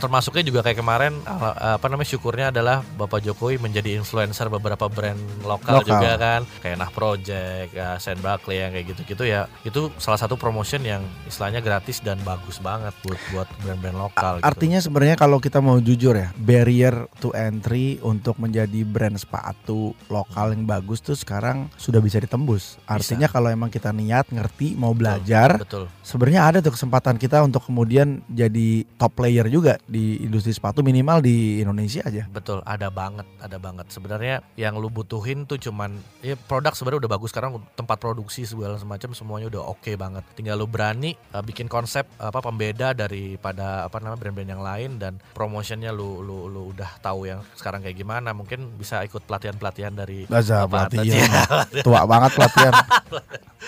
termasuknya 0.00 0.44
juga 0.44 0.60
kayak 0.64 0.80
kemarin 0.80 1.12
apa 1.24 1.86
namanya 1.92 2.08
syukurnya 2.08 2.46
adalah 2.52 2.80
Bapak 2.96 3.20
Jokowi 3.20 3.60
menjadi 3.60 3.96
influencer 4.00 4.48
beberapa 4.48 4.88
brand 4.88 5.20
lokal, 5.44 5.80
Lokal. 5.80 5.88
juga 5.88 6.10
kan, 6.16 6.40
kayak 6.64 6.76
Nah 6.80 6.90
Project, 6.90 7.70
ya, 7.72 8.00
Saint 8.00 8.20
Barkley 8.20 8.64
yang 8.64 8.72
kayak 8.72 8.86
gitu-gitu 8.96 9.24
ya. 9.28 9.44
Itu 9.64 9.92
salah 10.00 10.16
satu 10.16 10.40
promotion 10.40 10.84
yang 10.84 11.04
istilahnya 11.28 11.60
gratis 11.60 12.00
dan 12.00 12.16
bagus 12.24 12.60
banget 12.60 12.92
buat 13.04 13.20
buat 13.32 13.48
brand-brand 13.60 13.98
lokal. 13.98 14.32
gitu. 14.40 14.46
Artinya 14.48 14.78
sebenarnya 14.80 15.16
kalau 15.20 15.38
kita 15.38 15.60
mau 15.60 15.76
jujur 15.80 16.16
ya, 16.16 16.32
barrier 16.36 17.08
to 17.20 17.32
entry 17.36 18.00
untuk 18.00 18.40
menjadi 18.40 18.84
brand 18.84 19.20
sepatu 19.20 19.92
lokal 20.08 20.56
yang 20.56 20.64
bagus 20.64 21.04
tuh 21.04 21.16
sekarang 21.16 21.68
sudah 21.76 22.00
bisa 22.00 22.20
ditembus. 22.20 22.80
Artinya 22.88 23.28
kalau 23.28 23.52
emang 23.52 23.69
kita 23.70 23.94
niat, 23.94 24.28
ngerti, 24.28 24.74
mau 24.74 24.92
belajar, 24.92 25.56
betul, 25.62 25.86
sebenarnya 26.02 26.42
ada 26.50 26.58
tuh 26.58 26.74
kesempatan 26.74 27.16
kita 27.16 27.40
untuk 27.46 27.64
kemudian 27.64 28.20
jadi 28.26 28.84
top 28.98 29.22
player 29.22 29.46
juga 29.46 29.78
di 29.86 30.20
industri 30.20 30.50
sepatu 30.50 30.82
minimal 30.82 31.22
di 31.22 31.62
Indonesia 31.62 32.02
aja. 32.04 32.26
betul, 32.26 32.60
ada 32.66 32.90
banget, 32.90 33.26
ada 33.38 33.56
banget. 33.56 33.86
Sebenarnya 33.94 34.42
yang 34.58 34.76
lu 34.76 34.90
butuhin 34.90 35.46
tuh 35.46 35.56
cuman 35.56 35.94
ya 36.20 36.34
produk 36.34 36.74
sebenarnya 36.74 37.06
udah 37.06 37.12
bagus 37.16 37.30
sekarang 37.30 37.62
tempat 37.78 37.96
produksi 38.02 38.42
segala 38.42 38.76
semacam 38.76 39.14
semuanya 39.14 39.46
udah 39.48 39.62
oke 39.70 39.92
banget. 39.94 40.24
Tinggal 40.34 40.58
lu 40.58 40.66
berani 40.66 41.14
uh, 41.30 41.44
bikin 41.44 41.70
konsep 41.70 42.04
apa 42.18 42.42
pembeda 42.42 42.92
daripada 42.92 43.86
apa 43.86 44.02
namanya 44.02 44.18
brand-brand 44.18 44.50
yang 44.50 44.64
lain 44.64 44.90
dan 44.98 45.12
promotionnya 45.32 45.94
lu 45.94 46.20
lu 46.20 46.50
lu 46.50 46.74
udah 46.74 46.98
tahu 46.98 47.30
yang 47.30 47.40
sekarang 47.54 47.84
kayak 47.84 47.96
gimana. 47.96 48.34
Mungkin 48.34 48.74
bisa 48.74 49.04
ikut 49.06 49.22
pelatihan-pelatihan 49.24 49.94
dari 49.94 50.26
Baza 50.26 50.66
apa, 50.66 50.90
pelatihan. 50.90 51.28
Tua 51.86 52.02
banget 52.08 52.30
pelatihan. 52.34 52.72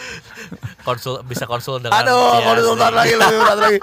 konsul 0.82 1.20
bisa 1.22 1.44
konsul 1.44 1.78
dengan 1.78 2.00
Aduh, 2.00 2.37
ya, 2.38 2.44
kalau 2.44 2.62
sultan 2.64 2.88
sih. 2.88 2.96
lagi 2.96 3.14
lebih 3.14 3.38
berat 3.38 3.58
lagi. 3.58 3.78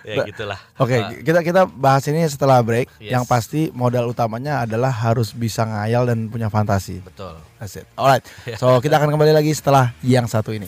ya 0.00 0.14
gitulah. 0.24 0.58
Oke, 0.76 0.96
Uh, 0.96 1.20
kita 1.20 1.40
kita 1.42 1.62
bahas 1.68 2.04
ini 2.06 2.24
setelah 2.24 2.60
break. 2.60 2.88
Yes. 2.96 3.12
Yang 3.12 3.24
pasti 3.26 3.60
modal 3.70 4.08
utamanya 4.08 4.64
adalah 4.64 4.88
harus 4.88 5.30
bisa 5.30 5.62
ngayal 5.62 6.08
dan 6.08 6.28
punya 6.28 6.48
fantasi. 6.48 7.00
betul. 7.02 7.36
That's 7.58 7.76
it. 7.76 7.86
Alright. 7.92 8.24
So 8.60 8.80
kita 8.80 8.96
akan 8.96 9.10
kembali 9.10 9.32
lagi 9.32 9.52
setelah 9.52 9.92
yang 10.00 10.24
satu 10.24 10.52
ini. 10.52 10.64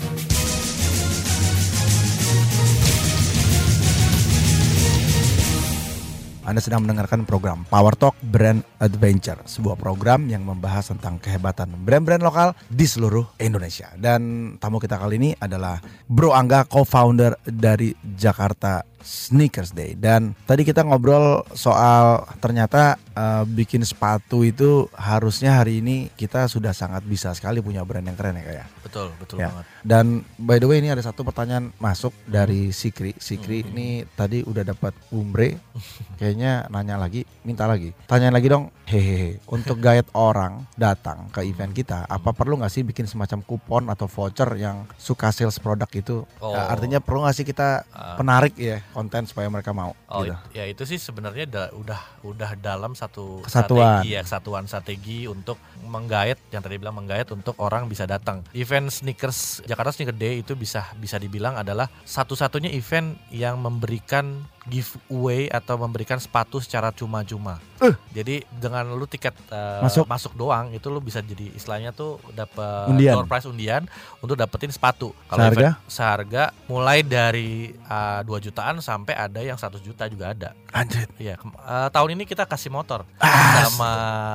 Anda 6.50 6.58
sedang 6.58 6.82
mendengarkan 6.82 7.22
program 7.30 7.62
Power 7.70 7.94
Talk 7.94 8.18
Brand 8.26 8.66
Adventure, 8.82 9.38
sebuah 9.46 9.78
program 9.78 10.26
yang 10.26 10.42
membahas 10.42 10.90
tentang 10.90 11.22
kehebatan 11.22 11.70
brand-brand 11.86 12.26
lokal 12.26 12.58
di 12.66 12.90
seluruh 12.90 13.38
Indonesia. 13.38 13.94
Dan 13.94 14.58
tamu 14.58 14.82
kita 14.82 14.98
kali 14.98 15.14
ini 15.22 15.30
adalah 15.38 15.78
Bro 16.10 16.34
Angga, 16.34 16.66
co-founder 16.66 17.38
dari 17.46 17.94
Jakarta 18.02 18.82
Sneakers 18.98 19.70
Day. 19.70 19.94
Dan 19.94 20.34
tadi 20.42 20.66
kita 20.66 20.82
ngobrol 20.82 21.46
soal 21.54 22.26
ternyata 22.42 22.98
eh, 22.98 23.46
bikin 23.46 23.86
sepatu 23.86 24.42
itu 24.42 24.90
harusnya 24.98 25.54
hari 25.54 25.78
ini 25.78 26.10
kita 26.18 26.50
sudah 26.50 26.74
sangat 26.74 27.06
bisa 27.06 27.30
sekali 27.30 27.62
punya 27.62 27.86
brand 27.86 28.10
yang 28.10 28.18
keren 28.18 28.42
ya 28.42 28.42
kayak. 28.42 28.79
Betul, 28.90 29.08
betul 29.16 29.36
Ya. 29.38 29.48
banget. 29.48 29.64
Dan 29.80 30.04
by 30.36 30.58
the 30.58 30.66
way 30.66 30.78
ini 30.78 30.90
ada 30.90 31.00
satu 31.00 31.22
pertanyaan 31.22 31.70
masuk 31.76 32.10
dari 32.24 32.68
Sikri. 32.70 33.14
Sikri 33.16 33.62
ini 33.62 34.02
tadi 34.10 34.42
udah 34.42 34.66
dapat 34.66 34.92
umbre, 35.08 35.62
kayaknya 36.18 36.66
nanya 36.68 36.96
lagi, 36.96 37.22
minta 37.40 37.64
lagi. 37.64 37.94
Tanya 38.04 38.28
lagi 38.28 38.46
dong, 38.46 38.68
hehehe. 38.84 39.38
Untuk 39.46 39.78
guide 39.84 40.10
orang 40.12 40.66
datang 40.74 41.30
ke 41.30 41.42
event 41.42 41.70
kita, 41.70 42.04
apa 42.04 42.30
perlu 42.30 42.58
nggak 42.58 42.68
sih 42.68 42.82
bikin 42.82 43.06
semacam 43.06 43.40
kupon 43.40 43.86
atau 43.86 44.04
voucher 44.06 44.50
yang 44.56 44.90
suka 44.96 45.30
sales 45.30 45.56
produk 45.56 45.88
itu? 45.88 46.26
Oh. 46.38 46.50
Ya, 46.50 46.66
artinya 46.68 46.98
perlu 46.98 47.22
nggak 47.22 47.36
sih 47.36 47.46
kita 47.46 47.86
Ah. 47.88 48.16
penarik 48.16 48.54
ya 48.54 48.82
konten 48.90 49.24
supaya 49.24 49.46
mereka 49.46 49.70
mau? 49.70 49.94
Oh 50.06 50.22
gitu. 50.22 50.34
it- 50.34 50.42
ya 50.52 50.64
itu 50.66 50.82
sih 50.84 50.96
sebenarnya 50.96 51.46
da- 51.46 51.72
udah 51.72 52.00
udah 52.22 52.50
dalam 52.56 52.92
satu 52.92 53.40
Kesatuan. 53.40 54.02
strategi 54.02 54.10
ya 54.10 54.22
kesatuan 54.22 54.64
strategi 54.64 55.18
untuk 55.24 55.54
menggait 55.84 56.40
yang 56.48 56.58
tadi 56.58 56.76
bilang 56.76 56.96
menggait 56.96 57.28
untuk 57.28 57.54
orang 57.58 57.86
bisa 57.86 58.04
datang. 58.04 58.42
Event 58.52 58.79
sneakers 58.88 59.60
Jakarta 59.68 59.92
Sneaker 59.92 60.16
Day 60.16 60.40
itu 60.40 60.56
bisa 60.56 60.88
bisa 60.96 61.20
dibilang 61.20 61.60
adalah 61.60 61.90
satu-satunya 62.08 62.72
event 62.72 63.18
yang 63.28 63.60
memberikan 63.60 64.40
giveaway 64.70 65.50
atau 65.50 65.74
memberikan 65.74 66.16
sepatu 66.16 66.62
secara 66.62 66.88
cuma-cuma. 66.90 67.58
Eh. 67.80 67.90
Jadi 68.12 68.44
dengan 68.52 68.86
lu 68.86 69.04
tiket 69.04 69.32
uh, 69.48 69.80
Masuk. 69.80 70.04
masuk 70.04 70.32
doang 70.34 70.70
itu 70.70 70.86
lu 70.86 71.00
bisa 71.00 71.18
jadi 71.18 71.48
istilahnya 71.50 71.90
tuh 71.90 72.20
dapat 72.30 72.86
Undian. 72.86 73.16
door 73.16 73.24
prize 73.24 73.44
undian 73.44 73.88
untuk 74.20 74.36
dapetin 74.36 74.70
sepatu. 74.70 75.10
Kalau 75.26 75.40
Seharga? 75.42 75.58
event- 75.58 75.78
seharga 75.88 76.42
mulai 76.64 77.00
dari 77.00 77.72
uh, 77.84 78.20
2 78.22 78.46
jutaan 78.46 78.78
sampai 78.78 79.16
ada 79.16 79.40
yang 79.40 79.56
100 79.56 79.80
juta 79.80 80.06
juga 80.06 80.30
ada. 80.30 80.52
Anjir. 80.70 81.10
Iya, 81.18 81.34
eh, 81.34 81.88
tahun 81.90 82.14
ini 82.14 82.22
kita 82.22 82.46
kasih 82.46 82.70
motor 82.70 83.02
Ah, 83.18 83.66
sama 83.66 83.90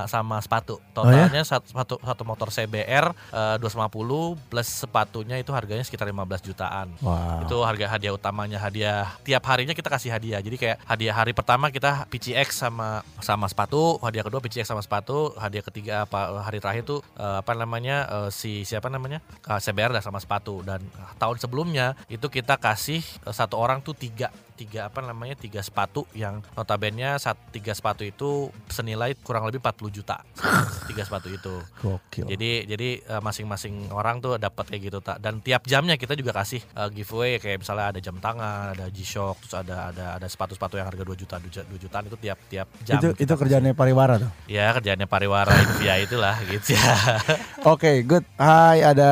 sama 0.09 0.35
sepatu. 0.41 0.83
Oh 0.91 1.07
ya? 1.07 1.29
Totalnya 1.31 1.43
satu, 1.47 1.95
satu 1.95 2.23
motor 2.25 2.51
CBR 2.51 3.13
eh, 3.31 3.55
250 3.55 4.35
plus 4.49 4.67
sepatunya 4.67 5.37
itu 5.37 5.53
harganya 5.53 5.79
sekitar 5.79 6.03
15 6.03 6.43
jutaan. 6.43 6.91
Wow. 6.99 7.45
Itu 7.45 7.61
harga 7.61 7.87
hadiah 7.87 8.11
utamanya, 8.11 8.57
hadiah 8.57 9.15
tiap 9.21 9.45
harinya 9.45 9.71
kita 9.71 9.87
kasih 9.87 10.11
hadiah. 10.11 10.24
Jadi 10.33 10.57
kayak 10.57 10.77
hadiah 10.87 11.15
hari 11.15 11.33
pertama 11.35 11.69
kita 11.69 12.09
PCX 12.09 12.65
sama 12.65 13.05
sama 13.21 13.45
sepatu, 13.45 14.01
hadiah 14.01 14.25
kedua 14.25 14.41
PCX 14.41 14.65
sama 14.71 14.81
sepatu, 14.81 15.35
hadiah 15.37 15.61
ketiga 15.61 15.93
apa 16.07 16.41
hari 16.41 16.57
terakhir 16.57 16.83
tuh 16.87 16.99
eh, 17.19 17.37
apa 17.43 17.53
namanya 17.53 17.97
eh, 18.09 18.29
si 18.33 18.65
siapa 18.65 18.89
namanya? 18.89 19.21
Eh, 19.45 19.59
CBR 19.59 19.93
dan 19.93 20.03
sama 20.03 20.17
sepatu. 20.17 20.65
Dan 20.65 20.81
tahun 21.19 21.37
sebelumnya 21.37 21.93
itu 22.09 22.25
kita 22.31 22.57
kasih 22.57 23.01
eh, 23.01 23.33
satu 23.35 23.59
orang 23.59 23.85
tuh 23.85 23.93
tiga 23.93 24.31
tiga 24.55 24.87
apa 24.87 25.03
namanya 25.03 25.35
tiga 25.35 25.59
sepatu 25.59 26.07
yang 26.15 26.39
notabene 26.55 27.19
sat, 27.19 27.35
tiga 27.51 27.75
sepatu 27.75 28.07
itu 28.07 28.47
senilai 28.71 29.11
kurang 29.19 29.43
lebih 29.51 29.59
40 29.59 29.91
juta. 29.91 30.23
Tiga 30.89 31.03
sepatu 31.03 31.27
itu. 31.27 31.59
Gokil. 31.83 32.23
jadi 32.31 32.51
jadi 32.63 32.89
masing-masing 33.19 33.91
orang 33.91 34.23
tuh 34.23 34.39
dapat 34.39 34.71
kayak 34.71 34.83
gitu 34.87 34.99
tak 35.03 35.19
dan 35.19 35.43
tiap 35.43 35.67
jamnya 35.67 35.99
kita 35.99 36.15
juga 36.15 36.31
kasih 36.31 36.63
eh, 36.63 36.89
giveaway. 36.95 37.37
Kayak 37.41 37.67
misalnya 37.67 37.85
ada 37.91 37.99
jam 37.99 38.15
tangan 38.17 38.77
ada 38.77 38.85
G-Shock 38.87 39.35
terus 39.45 39.55
ada 39.59 39.91
ada 39.91 40.04
ada 40.13 40.27
sepatu-sepatu 40.29 40.77
yang 40.77 40.85
harga 40.85 41.01
2 41.01 41.17
juta 41.17 41.35
2 41.41 41.65
jutaan 41.81 42.03
itu 42.05 42.17
tiap 42.21 42.37
tiap 42.45 42.67
jam 42.85 43.01
itu 43.01 43.07
itu 43.17 43.25
kasih. 43.25 43.39
kerjaannya 43.41 43.73
pariwara 43.73 44.21
tuh. 44.21 44.31
ya 44.45 44.69
kerjaannya 44.77 45.07
pariwara 45.09 45.49
Invia 45.65 45.95
itulah 45.97 46.35
gitu 46.45 46.77
ya 46.77 46.85
Oke, 47.65 48.05
good. 48.05 48.21
Hai, 48.37 48.85
ada 48.85 49.09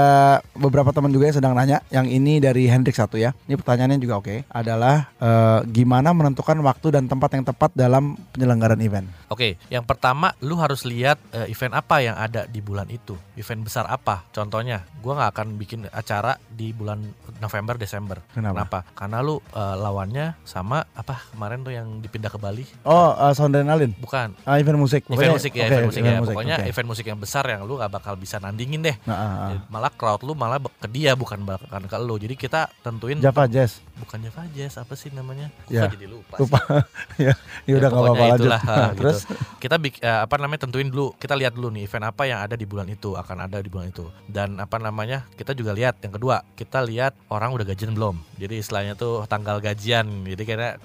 beberapa 0.53 0.93
teman 0.93 1.09
juga 1.09 1.25
yang 1.25 1.37
sedang 1.41 1.53
nanya. 1.57 1.81
Yang 1.89 2.07
ini 2.13 2.37
dari 2.37 2.69
Hendrik 2.69 2.93
satu 2.93 3.17
ya. 3.17 3.33
Ini 3.49 3.57
pertanyaannya 3.57 3.97
juga 3.97 4.21
oke. 4.21 4.45
Adalah 4.45 5.09
eh, 5.17 5.59
gimana 5.73 6.13
menentukan 6.13 6.61
waktu 6.61 6.93
dan 6.93 7.09
tempat 7.09 7.33
yang 7.33 7.49
tepat 7.49 7.73
dalam 7.73 8.13
penyelenggaraan 8.29 8.77
event? 8.85 9.09
Oke, 9.33 9.57
yang 9.73 9.81
pertama 9.89 10.37
lu 10.45 10.53
harus 10.61 10.85
lihat 10.85 11.17
eh, 11.33 11.49
event 11.49 11.73
apa 11.73 12.05
yang 12.05 12.13
ada 12.13 12.45
di 12.45 12.61
bulan 12.61 12.85
itu. 12.93 13.17
Event 13.33 13.65
besar 13.65 13.89
apa? 13.89 14.21
Contohnya, 14.29 14.85
gua 15.01 15.17
nggak 15.17 15.31
akan 15.33 15.47
bikin 15.57 15.89
acara 15.89 16.37
di 16.45 16.69
bulan 16.77 17.01
November 17.41 17.81
Desember. 17.81 18.21
Kenapa? 18.37 18.85
Karena 18.93 19.25
lu 19.25 19.41
eh, 19.49 19.75
lawannya 19.81 20.37
sama 20.45 20.82
apa 20.91 21.23
kemarin 21.31 21.63
tuh 21.63 21.73
yang 21.73 21.87
dipindah 22.03 22.27
ke 22.27 22.39
Bali? 22.39 22.65
Oh, 22.83 23.15
uh, 23.15 23.31
Sound 23.31 23.55
and 23.55 23.71
Alin. 23.71 23.91
Bukan. 23.97 24.35
Ah, 24.43 24.59
event 24.59 24.77
musik. 24.77 25.07
Event 25.07 25.15
Pokoknya- 25.15 25.35
musik 25.35 25.51
ya, 25.55 25.63
oke, 25.63 25.71
event 25.71 25.85
musik 25.87 26.01
ya. 26.03 26.13
Pokoknya 26.19 26.55
oke. 26.59 26.69
event 26.69 26.87
musik 26.87 27.05
yang 27.07 27.19
besar 27.19 27.43
yang 27.47 27.61
lu 27.63 27.79
gak 27.79 27.91
bakal 27.91 28.13
bisa 28.15 28.37
nandingin 28.39 28.83
deh. 28.83 28.95
Nah, 29.05 29.15
ah, 29.15 29.29
ah. 29.55 29.59
Malah 29.71 29.91
crowd 29.93 30.21
lu 30.25 30.33
malah 30.35 30.59
ke 30.59 30.87
dia 30.91 31.13
bukan 31.13 31.43
bahkan 31.43 31.83
ke 31.83 31.97
lu. 32.01 32.15
Jadi 32.19 32.35
kita 32.35 32.71
tentuin 32.83 33.17
Java 33.19 33.47
Jazz. 33.47 33.79
bukan 33.93 34.19
Java 34.25 34.43
Jazz 34.51 34.75
apa 34.81 34.93
sih 34.97 35.13
namanya? 35.13 35.47
Kok 35.65 35.71
Ya, 35.71 35.87
jadi 35.87 36.07
lupa. 36.09 36.35
Lupa. 36.41 36.59
ya, 37.23 37.33
ya 37.69 37.73
udah 37.79 37.89
nggak 37.89 38.03
pokoknya 38.03 38.19
apa-apa 38.19 38.33
lanjut. 38.35 38.49
Nah, 38.49 38.61
gitu. 38.67 38.97
Terus 38.99 39.19
kita 39.63 39.75
eh, 39.79 40.19
apa 40.27 40.35
namanya 40.35 40.67
tentuin 40.67 40.89
dulu 40.91 41.15
kita 41.15 41.39
lihat 41.39 41.55
dulu 41.55 41.71
nih 41.71 41.87
event 41.87 42.05
apa 42.11 42.23
yang 42.27 42.39
ada 42.43 42.55
di 42.59 42.65
bulan 42.67 42.87
itu 42.91 43.15
akan 43.15 43.47
ada 43.47 43.63
di 43.63 43.69
bulan 43.71 43.89
itu 43.91 44.05
dan 44.27 44.59
apa 44.59 44.75
namanya 44.77 45.23
kita 45.39 45.55
juga 45.55 45.71
lihat 45.71 46.03
yang 46.03 46.13
kedua 46.15 46.43
kita 46.59 46.83
lihat 46.83 47.15
orang 47.31 47.55
udah 47.55 47.63
gajian 47.63 47.95
belum 47.95 48.19
jadi 48.35 48.59
istilahnya 48.59 48.93
tuh 48.99 49.23
tanggal 49.29 49.63
gajian 49.63 50.27
jadi 50.27 50.43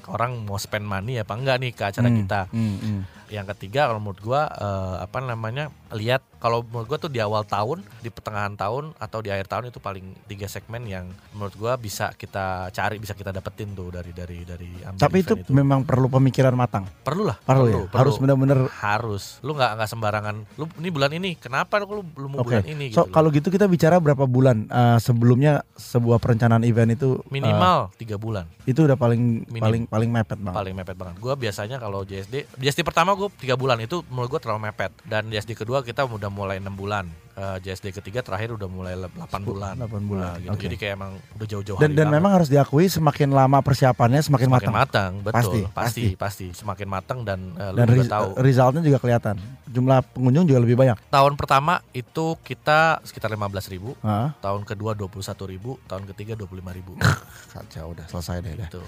orang 0.08 0.44
mau 0.46 0.58
spend 0.60 0.86
money 0.86 1.20
apa 1.20 1.32
enggak 1.34 1.56
nih 1.60 1.72
ke 1.74 1.82
acara 1.84 2.08
Hmm, 2.08 2.18
kita 2.22 2.40
hmm, 2.50 2.76
hmm. 2.78 3.00
yang 3.32 3.46
ketiga 3.54 3.90
kalau 3.90 4.00
menurut 4.00 4.20
gua 4.22 4.42
eh, 4.48 4.96
apa 5.04 5.18
namanya 5.20 5.70
lihat 5.92 6.24
kalau 6.38 6.62
menurut 6.62 6.86
gua 6.86 6.98
tuh 6.98 7.08
di 7.08 7.18
awal 7.18 7.42
tahun 7.42 7.82
di 7.98 8.08
pertengahan 8.08 8.54
tahun 8.54 8.94
atau 8.94 9.18
di 9.18 9.28
akhir 9.28 9.46
tahun 9.46 9.64
itu 9.68 9.78
paling 9.78 10.06
tiga 10.24 10.46
segmen 10.46 10.82
yang 10.82 11.04
menurut 11.30 11.54
gua 11.54 11.74
bisa 11.74 12.10
kita 12.12 12.70
cari 12.70 12.96
bisa 12.96 13.12
kita 13.12 13.30
dapetin 13.30 13.70
tuh 13.72 13.90
dari 13.90 14.10
dari 14.10 14.42
dari 14.42 14.70
ambil 14.82 14.98
Tapi 14.98 15.16
itu, 15.18 15.34
event 15.34 15.50
memang 15.50 15.80
perlu 15.82 16.06
pemikiran 16.08 16.54
matang. 16.54 16.86
perlu 17.00 17.22
lah 17.24 17.36
Perlu, 17.40 17.86
ya. 17.86 17.92
Harus 17.92 18.16
benar-benar 18.16 18.70
harus 18.72 19.38
lu 19.40 19.52
nggak 19.52 19.70
nggak 19.76 19.88
sembarangan 19.88 20.36
lu 20.54 20.64
ini 20.78 20.88
bulan 20.88 21.10
ini 21.12 21.30
kenapa 21.34 21.80
lu 21.80 22.02
lu 22.04 22.26
mau 22.28 22.40
Oke. 22.40 22.54
bulan 22.54 22.64
ini 22.64 22.90
So 22.90 23.04
gitu 23.04 23.10
kalau 23.10 23.28
gitu 23.28 23.48
kita 23.48 23.66
bicara 23.66 23.98
berapa 23.98 24.24
bulan 24.24 24.64
eh, 24.64 24.98
sebelumnya 24.98 25.66
sebuah 25.74 26.18
perencanaan 26.18 26.62
event 26.62 26.94
itu 26.94 27.18
eh, 27.18 27.28
minimal 27.28 27.90
tiga 27.96 28.16
bulan 28.16 28.46
itu 28.62 28.80
udah 28.80 28.94
paling 28.94 29.48
Minim. 29.48 29.62
paling 29.62 29.82
paling 29.86 30.10
mepet 30.10 30.38
banget. 30.38 30.56
paling 30.56 30.74
mepet 30.74 30.96
banget 30.96 31.14
gua 31.18 31.34
biasanya 31.34 31.76
kalau 31.76 32.02
JSD 32.02 32.46
JSD 32.54 32.80
pertama 32.82 33.12
gua 33.12 33.28
tiga 33.34 33.54
bulan 33.54 33.78
itu 33.78 34.04
menurut 34.08 34.28
gua 34.30 34.40
terlalu 34.40 34.68
mepet 34.68 34.92
dan 35.02 35.26
JSD 35.26 35.56
kedua 35.56 35.80
kita 35.80 36.04
udah 36.28 36.36
mulai 36.36 36.60
enam 36.60 36.76
bulan 36.76 37.08
Eh, 37.38 37.58
JSD 37.62 37.94
ketiga 37.94 38.18
terakhir 38.18 38.50
udah 38.50 38.66
mulai 38.66 38.98
8 38.98 39.14
bulan 39.40 39.78
8 39.78 39.94
bulan, 40.02 40.26
Nah, 40.26 40.34
gitu. 40.40 40.50
oke. 40.50 40.62
jadi 40.64 40.74
kayak 40.76 40.92
emang 40.92 41.12
udah 41.32 41.46
jauh-jauh 41.46 41.78
Dan 41.78 41.86
hari 41.86 41.94
dan 41.94 42.02
banget. 42.02 42.16
memang 42.18 42.30
harus 42.34 42.48
diakui 42.48 42.86
semakin 42.88 43.28
lama 43.30 43.58
persiapannya 43.60 44.18
semakin, 44.18 44.48
semakin 44.48 44.66
matang. 44.66 44.74
matang, 44.74 45.10
betul 45.20 45.36
Pasti, 45.38 45.60
pasti 45.70 46.04
pasti, 46.18 46.46
semakin 46.50 46.88
matang 46.88 47.18
dan 47.22 47.54
eh, 47.54 47.70
lu 47.70 47.78
Dan 47.78 47.86
res- 47.94 48.10
tahu 48.10 48.28
resultnya 48.36 48.82
juga 48.82 48.98
kelihatan. 48.98 49.38
Jumlah 49.68 50.00
pengunjung 50.08 50.44
juga 50.44 50.58
lebih 50.58 50.74
banyak. 50.74 50.96
tahun 51.08 51.36
pertama 51.36 51.78
itu 51.92 52.34
kita 52.40 52.98
sekitar 53.02 53.28
15.000 53.28 53.70
ribu 53.70 53.92
Hah? 54.00 54.32
tahun 54.38 54.64
kedua 54.64 54.96
21.000 54.96 55.14
ribu 55.46 55.76
tahun 55.84 56.08
ketiga 56.08 56.32
25.000 56.34 56.48
ribu 56.74 56.96
Kacau 57.52 57.92
udah 57.92 58.08
selesai 58.08 58.40
deh. 58.40 58.54
gitu. 58.58 58.80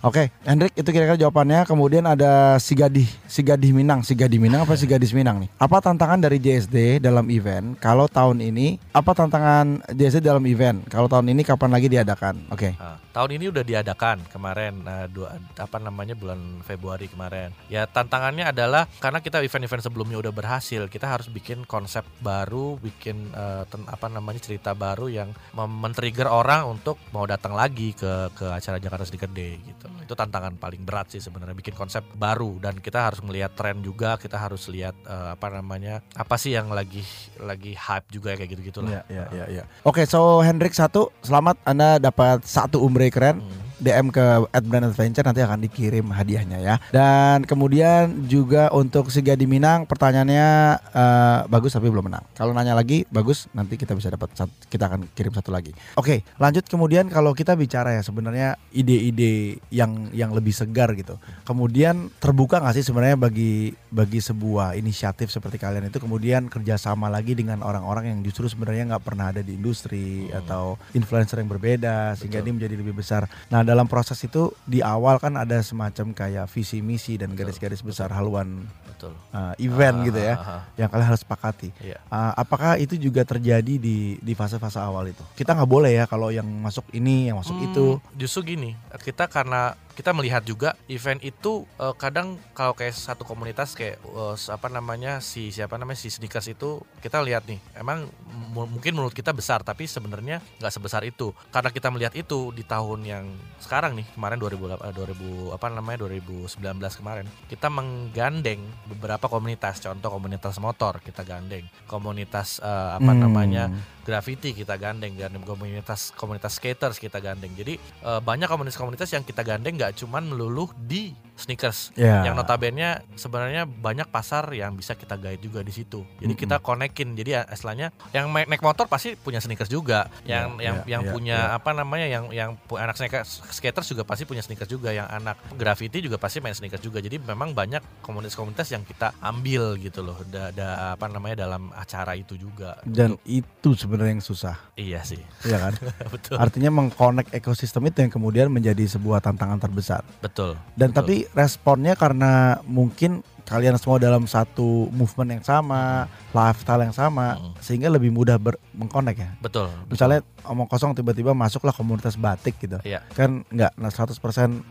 Oke, 0.00 0.30
Hendrik 0.42 0.70
itu 0.72 0.86
kira-kira 0.86 1.18
jawabannya. 1.18 1.66
Kemudian 1.66 2.06
ada 2.06 2.56
Sigadih, 2.56 3.10
Sigadih 3.26 3.72
Minang, 3.72 4.00
Sigadih 4.00 4.38
Minang 4.38 4.62
apa 4.62 4.74
Sigadis 4.74 5.10
Minang 5.18 5.40
nih? 5.40 5.50
Apa 5.56 5.80
tantangan 5.80 6.20
dari 6.20 6.38
JSD 6.38 7.00
dalam 7.00 7.26
event? 7.28 7.74
Kalau 7.76 7.97
tahun 8.06 8.38
ini, 8.38 8.78
apa 8.94 9.10
tantangan 9.16 9.82
JSD 9.90 10.22
dalam 10.22 10.44
event? 10.46 10.86
Kalau 10.86 11.10
tahun 11.10 11.34
ini 11.34 11.42
kapan 11.42 11.74
lagi 11.74 11.90
diadakan? 11.90 12.52
Oke. 12.54 12.78
Nah, 12.78 13.00
tahun 13.10 13.40
ini 13.40 13.50
udah 13.50 13.64
diadakan 13.66 14.22
kemarin 14.30 14.84
eh, 14.86 15.06
dua 15.10 15.34
apa 15.58 15.82
namanya 15.82 16.14
bulan 16.14 16.62
Februari 16.62 17.10
kemarin. 17.10 17.50
Ya 17.66 17.88
tantangannya 17.88 18.46
adalah 18.46 18.86
karena 19.02 19.18
kita 19.18 19.42
event-event 19.42 19.82
sebelumnya 19.82 20.22
udah 20.22 20.30
berhasil, 20.30 20.86
kita 20.86 21.10
harus 21.10 21.26
bikin 21.32 21.66
konsep 21.66 22.06
baru, 22.22 22.78
bikin 22.78 23.34
eh, 23.34 23.64
ten- 23.66 23.88
apa 23.88 24.06
namanya 24.06 24.38
cerita 24.38 24.76
baru 24.76 25.10
yang 25.10 25.34
men-trigger 25.56 26.30
orang 26.30 26.68
untuk 26.68 27.00
mau 27.10 27.24
datang 27.24 27.56
lagi 27.56 27.96
ke 27.96 28.30
ke 28.36 28.46
acara 28.52 28.76
Jakarta 28.76 29.08
Sneaker 29.08 29.32
Day 29.32 29.58
gitu. 29.64 29.88
Itu 30.04 30.12
tantangan 30.12 30.60
paling 30.60 30.84
berat 30.84 31.10
sih 31.10 31.22
sebenarnya 31.24 31.56
bikin 31.56 31.74
konsep 31.74 32.04
baru 32.14 32.60
dan 32.60 32.78
kita 32.78 33.08
harus 33.08 33.24
melihat 33.24 33.56
tren 33.56 33.80
juga, 33.80 34.20
kita 34.20 34.36
harus 34.36 34.68
lihat 34.68 34.94
eh, 35.08 35.28
apa 35.32 35.48
namanya 35.48 36.04
apa 36.12 36.36
sih 36.36 36.52
yang 36.52 36.68
lagi 36.68 37.00
lagi 37.40 37.72
hype 37.88 38.06
juga 38.10 38.36
kayak 38.36 38.50
gitu-gitu 38.52 38.78
Iya, 38.84 39.00
lah. 39.00 39.02
iya, 39.08 39.24
iya, 39.32 39.44
iya. 39.50 39.62
Oke, 39.82 40.04
so 40.04 40.44
Hendrik 40.44 40.76
satu, 40.76 41.08
selamat 41.24 41.56
Anda 41.64 41.96
dapat 41.96 42.44
satu 42.44 42.84
umbre 42.84 43.08
keren. 43.08 43.40
Hmm. 43.40 43.67
DM 43.78 44.10
ke 44.10 44.24
@brand 44.50 44.86
adventure 44.90 45.24
nanti 45.26 45.40
akan 45.42 45.58
dikirim 45.62 46.06
hadiahnya 46.10 46.58
ya. 46.58 46.76
Dan 46.90 47.46
kemudian 47.46 48.26
juga 48.26 48.70
untuk 48.74 49.10
si 49.14 49.22
Gadi 49.22 49.46
Minang 49.46 49.86
pertanyaannya 49.86 50.48
eh, 50.92 51.38
bagus 51.46 51.74
tapi 51.74 51.88
belum 51.88 52.10
menang. 52.10 52.24
Kalau 52.34 52.50
nanya 52.52 52.74
lagi 52.74 53.06
bagus 53.08 53.46
nanti 53.54 53.78
kita 53.78 53.94
bisa 53.94 54.10
dapat 54.10 54.34
kita 54.66 54.84
akan 54.90 55.06
kirim 55.14 55.32
satu 55.32 55.54
lagi. 55.54 55.72
Oke, 55.94 56.26
lanjut 56.36 56.66
kemudian 56.66 57.06
kalau 57.08 57.32
kita 57.32 57.54
bicara 57.54 57.94
ya 57.94 58.02
sebenarnya 58.02 58.58
ide-ide 58.74 59.62
yang 59.70 60.10
yang 60.10 60.34
lebih 60.34 60.52
segar 60.52 60.92
gitu. 60.98 61.16
Kemudian 61.46 62.10
terbuka 62.18 62.58
nggak 62.58 62.74
sih 62.76 62.84
sebenarnya 62.86 63.16
bagi 63.16 63.72
bagi 63.88 64.20
sebuah 64.20 64.74
inisiatif 64.76 65.30
seperti 65.30 65.56
kalian 65.56 65.88
itu 65.88 66.02
kemudian 66.02 66.50
kerjasama 66.50 67.08
lagi 67.08 67.32
dengan 67.32 67.62
orang-orang 67.62 68.12
yang 68.12 68.18
justru 68.26 68.50
sebenarnya 68.50 68.94
nggak 68.94 69.04
pernah 69.04 69.30
ada 69.30 69.40
di 69.40 69.54
industri 69.56 70.28
atau 70.32 70.76
influencer 70.92 71.40
yang 71.40 71.50
berbeda 71.50 72.18
sehingga 72.18 72.42
Betul. 72.42 72.46
ini 72.48 72.56
menjadi 72.58 72.74
lebih 72.80 72.94
besar. 72.98 73.30
Nah 73.48 73.64
dalam 73.68 73.84
proses 73.84 74.16
itu 74.24 74.48
di 74.64 74.80
awal 74.80 75.20
kan 75.20 75.36
ada 75.36 75.60
semacam 75.60 76.16
kayak 76.16 76.48
visi 76.48 76.80
misi 76.80 77.20
dan 77.20 77.36
garis-garis 77.36 77.84
besar 77.84 78.08
haluan 78.16 78.64
Betul. 78.88 79.12
uh, 79.36 79.52
event 79.60 79.96
Ah, 80.00 80.04
gitu 80.08 80.20
ya 80.24 80.34
ah, 80.34 80.40
ah, 80.40 80.50
ah. 80.56 80.62
yang 80.80 80.88
kalian 80.88 81.08
harus 81.12 81.20
sepakati. 81.20 81.68
Iya. 81.84 82.00
Uh, 82.08 82.32
apakah 82.34 82.80
itu 82.80 82.96
juga 82.96 83.28
terjadi 83.28 83.76
di 83.76 84.16
di 84.16 84.32
fase-fase 84.32 84.80
awal 84.80 85.12
itu? 85.12 85.20
Kita 85.36 85.52
nggak 85.52 85.68
boleh 85.68 85.92
ya 85.92 86.08
kalau 86.08 86.32
yang 86.32 86.48
masuk 86.48 86.88
ini 86.96 87.28
yang 87.28 87.36
masuk 87.36 87.54
Hmm, 87.60 87.66
itu. 87.68 87.86
Justru 88.16 88.56
gini, 88.56 88.72
kita 89.04 89.28
karena 89.28 89.76
kita 89.98 90.14
melihat 90.14 90.46
juga 90.46 90.78
event 90.86 91.18
itu 91.20 91.66
eh, 91.74 91.94
kadang 91.98 92.38
kalau 92.54 92.70
kayak 92.70 92.94
satu 92.94 93.26
komunitas 93.26 93.74
kayak 93.74 93.98
eh, 93.98 94.34
apa 94.48 94.70
namanya 94.70 95.18
si 95.18 95.50
siapa 95.50 95.74
namanya 95.74 95.98
si 95.98 96.06
sneakers 96.06 96.46
itu 96.46 96.78
kita 97.02 97.18
lihat 97.18 97.50
nih 97.50 97.58
emang 97.74 98.06
mu- 98.54 98.70
mungkin 98.70 98.94
menurut 98.94 99.10
kita 99.10 99.34
besar 99.34 99.66
tapi 99.66 99.90
sebenarnya 99.90 100.38
nggak 100.62 100.70
sebesar 100.70 101.02
itu. 101.02 101.34
Karena 101.50 101.74
kita 101.74 101.90
melihat 101.90 102.14
itu 102.14 102.54
di 102.54 102.62
tahun 102.62 103.02
yang 103.02 103.24
sekarang 103.58 103.98
nih 103.98 104.06
kemarin 104.14 104.38
2000 104.38 104.78
eh, 104.78 104.94
2000 104.94 105.58
apa 105.58 105.66
namanya 105.66 106.06
2019 106.06 106.62
kemarin 106.94 107.26
kita 107.50 107.66
menggandeng 107.66 108.62
beberapa 108.86 109.26
komunitas. 109.26 109.82
Contoh 109.82 110.14
komunitas 110.14 110.62
motor 110.62 111.02
kita 111.02 111.26
gandeng. 111.26 111.66
Komunitas 111.90 112.62
eh, 112.62 112.90
apa 112.94 113.10
Hmm. 113.10 113.18
namanya 113.18 113.64
graffiti 114.08 114.56
kita 114.56 114.80
gandeng 114.80 115.12
dan 115.20 115.36
komunitas 115.44 116.16
komunitas 116.16 116.56
skaters 116.56 116.96
kita 116.96 117.20
gandeng. 117.20 117.52
Jadi 117.52 117.76
eh, 117.76 118.20
banyak 118.24 118.48
komunitas-komunitas 118.48 119.12
yang 119.12 119.28
kita 119.28 119.44
gandeng 119.44 119.76
nggak 119.76 120.00
cuman 120.00 120.32
melulu 120.32 120.72
di 120.80 121.12
sneakers 121.38 121.94
Ya. 121.94 122.22
yang 122.22 122.34
notabene 122.34 122.98
sebenarnya 123.14 123.62
banyak 123.64 124.06
pasar 124.06 124.50
yang 124.50 124.74
bisa 124.74 124.92
kita 124.92 125.14
guide 125.14 125.38
juga 125.38 125.60
di 125.60 125.70
situ 125.70 126.02
jadi 126.16 126.26
Mm-mm. 126.28 126.40
kita 126.40 126.56
konekin 126.58 127.14
jadi 127.14 127.30
ya, 127.32 127.42
istilahnya 127.46 127.88
yang 128.10 128.26
naik 128.28 128.58
motor 128.58 128.84
pasti 128.84 129.14
punya 129.14 129.38
sneakers 129.38 129.68
juga 129.68 130.10
yang 130.22 130.58
Ya, 130.58 130.64
yang 130.64 130.76
ya, 130.80 130.84
yang 130.88 131.02
ya, 131.02 131.10
punya 131.10 131.38
ya. 131.38 131.56
apa 131.56 131.70
namanya 131.72 132.06
yang 132.06 132.24
yang 132.30 132.50
anak 132.72 132.94
sneakers 132.94 133.40
skaters 133.48 133.86
juga 133.86 134.02
pasti 134.02 134.24
punya 134.24 134.40
sneakers 134.40 134.66
juga 134.66 134.90
yang 134.90 135.06
anak 135.06 135.38
graffiti 135.54 136.00
juga 136.00 136.16
pasti 136.16 136.38
main 136.38 136.52
sneakers 136.52 136.80
juga 136.80 136.98
jadi 136.98 137.16
memang 137.16 137.52
banyak 137.52 137.80
komunitas-komunitas 138.02 138.66
yang 138.68 138.82
kita 138.82 139.14
ambil 139.20 139.76
gitu 139.76 140.00
loh 140.00 140.18
da, 140.24 140.50
da- 140.50 140.66
apa 140.90 141.06
namanya 141.06 141.38
dalam 141.40 141.70
acara 141.72 142.12
itu 142.12 142.34
juga 142.34 142.80
Dan 142.82 143.14
Untuk- 143.14 143.22
itu 143.24 143.68
sebenarnya 143.76 144.12
yang 144.12 144.24
susah, 144.24 144.56
iya 144.74 145.00
sih 145.02 145.20
ya 145.42 145.58
kan? 145.60 145.72
betul 146.14 146.36
Artinya 146.36 146.70
mengkonek 146.70 147.30
ekosistem 147.30 147.84
itu 147.84 148.00
yang 148.00 148.10
kemudian 148.10 148.48
menjadi 148.48 148.82
sebuah 148.88 149.20
tantangan 149.20 149.58
terbesar. 149.58 150.02
betul 150.18 150.56
Dan 150.72 150.90
betul. 150.90 150.96
tapi 150.96 151.14
responnya 151.36 151.96
karena 151.96 152.62
mungkin 152.64 153.24
kalian 153.48 153.74
semua 153.74 153.96
dalam 153.96 154.22
satu 154.24 154.68
movement 154.90 155.30
yang 155.32 155.42
sama, 155.42 156.04
lifestyle 156.30 156.82
yang 156.82 156.92
sama, 156.92 157.34
Mm. 157.34 157.52
sehingga 157.58 157.88
lebih 157.88 158.10
mudah 158.10 158.36
ber- 158.36 158.60
mengkonek 158.70 159.16
ya. 159.16 159.30
betul 159.38 159.72
Misalnya 159.88 160.20
omong 160.44 160.64
kosong 160.64 160.92
tiba-tiba 160.92 161.32
masuklah 161.32 161.72
komunitas 161.72 162.14
batik 162.14 162.54
gitu. 162.58 162.76
Iya. 162.82 163.00
Kan 163.10 163.42
nggak 163.48 163.72
nah 163.74 163.88
100% 163.88 164.20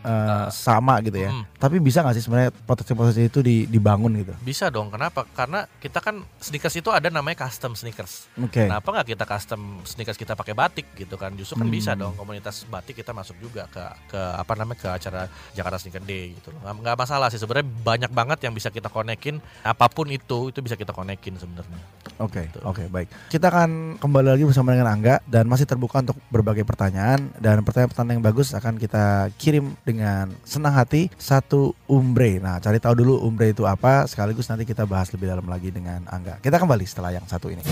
eh, 0.00 0.46
sama 0.48 0.98
gitu 1.00 1.18
ya. 1.18 1.30
Mm. 1.30 1.44
Tapi 1.54 1.76
bisa 1.78 2.00
nggak 2.00 2.14
sih 2.14 2.22
sebenarnya 2.22 2.54
potensi-potensi 2.54 3.20
itu 3.20 3.40
di- 3.40 3.66
dibangun 3.66 4.14
gitu. 4.16 4.32
bisa 4.40 4.68
dong 4.68 4.88
kenapa 4.88 5.26
karena 5.28 5.66
kita 5.76 5.98
kan 5.98 6.22
sneakers 6.38 6.76
itu 6.76 6.88
ada 6.88 7.08
namanya 7.08 7.44
custom 7.44 7.74
sneakers 7.74 8.30
Oke. 8.38 8.64
Kenapa 8.64 8.88
nggak 8.88 9.08
kita 9.08 9.24
custom 9.24 9.60
sneakers 9.82 10.16
kita 10.16 10.32
pakai 10.32 10.54
batik 10.54 10.86
gitu 10.94 11.14
kan? 11.14 11.34
Justru 11.34 11.56
kan 11.56 11.66
Hmm. 11.66 11.74
bisa 11.74 11.92
dong 11.92 12.14
komunitas 12.14 12.62
batik 12.64 12.94
kita 12.94 13.10
masuk 13.10 13.34
juga 13.38 13.66
ke 13.66 13.82
ke 14.08 14.20
apa 14.32 14.52
namanya 14.54 14.78
ke 14.78 14.88
acara 14.90 15.22
Jakarta 15.52 15.76
Sneaker 15.76 16.00
Day 16.02 16.32
gitu 16.32 16.48
loh. 16.50 16.62
Nggak 16.62 16.96
masalah 16.96 17.26
sih 17.26 17.36
sebenarnya 17.36 17.66
banyak 17.66 18.10
banget 18.10 18.38
yang 18.40 18.52
bisa 18.52 18.67
kita 18.70 18.88
konekin 18.92 19.40
apa 19.64 19.86
pun 19.90 20.08
itu 20.08 20.52
itu 20.52 20.58
bisa 20.60 20.74
kita 20.74 20.92
konekin 20.92 21.36
sebenarnya. 21.36 21.80
Oke, 22.18 22.50
Betul. 22.50 22.62
oke, 22.66 22.82
baik. 22.90 23.08
Kita 23.30 23.46
akan 23.46 24.00
kembali 24.02 24.28
lagi 24.34 24.44
bersama 24.46 24.74
dengan 24.74 24.90
Angga 24.90 25.22
dan 25.22 25.46
masih 25.46 25.70
terbuka 25.70 26.02
untuk 26.02 26.18
berbagai 26.34 26.66
pertanyaan 26.66 27.30
dan 27.38 27.62
pertanyaan-pertanyaan 27.62 28.18
yang 28.18 28.24
bagus 28.26 28.50
akan 28.58 28.74
kita 28.74 29.30
kirim 29.38 29.78
dengan 29.86 30.34
senang 30.42 30.74
hati 30.74 31.12
satu 31.14 31.78
umbre. 31.86 32.42
Nah, 32.42 32.58
cari 32.58 32.82
tahu 32.82 32.98
dulu 32.98 33.22
umbre 33.22 33.54
itu 33.54 33.62
apa 33.68 34.08
sekaligus 34.10 34.50
nanti 34.50 34.66
kita 34.66 34.82
bahas 34.82 35.14
lebih 35.14 35.30
dalam 35.30 35.46
lagi 35.46 35.70
dengan 35.70 36.02
Angga. 36.10 36.42
Kita 36.42 36.58
kembali 36.58 36.84
setelah 36.86 37.14
yang 37.14 37.26
satu 37.26 37.54
ini. 37.54 37.62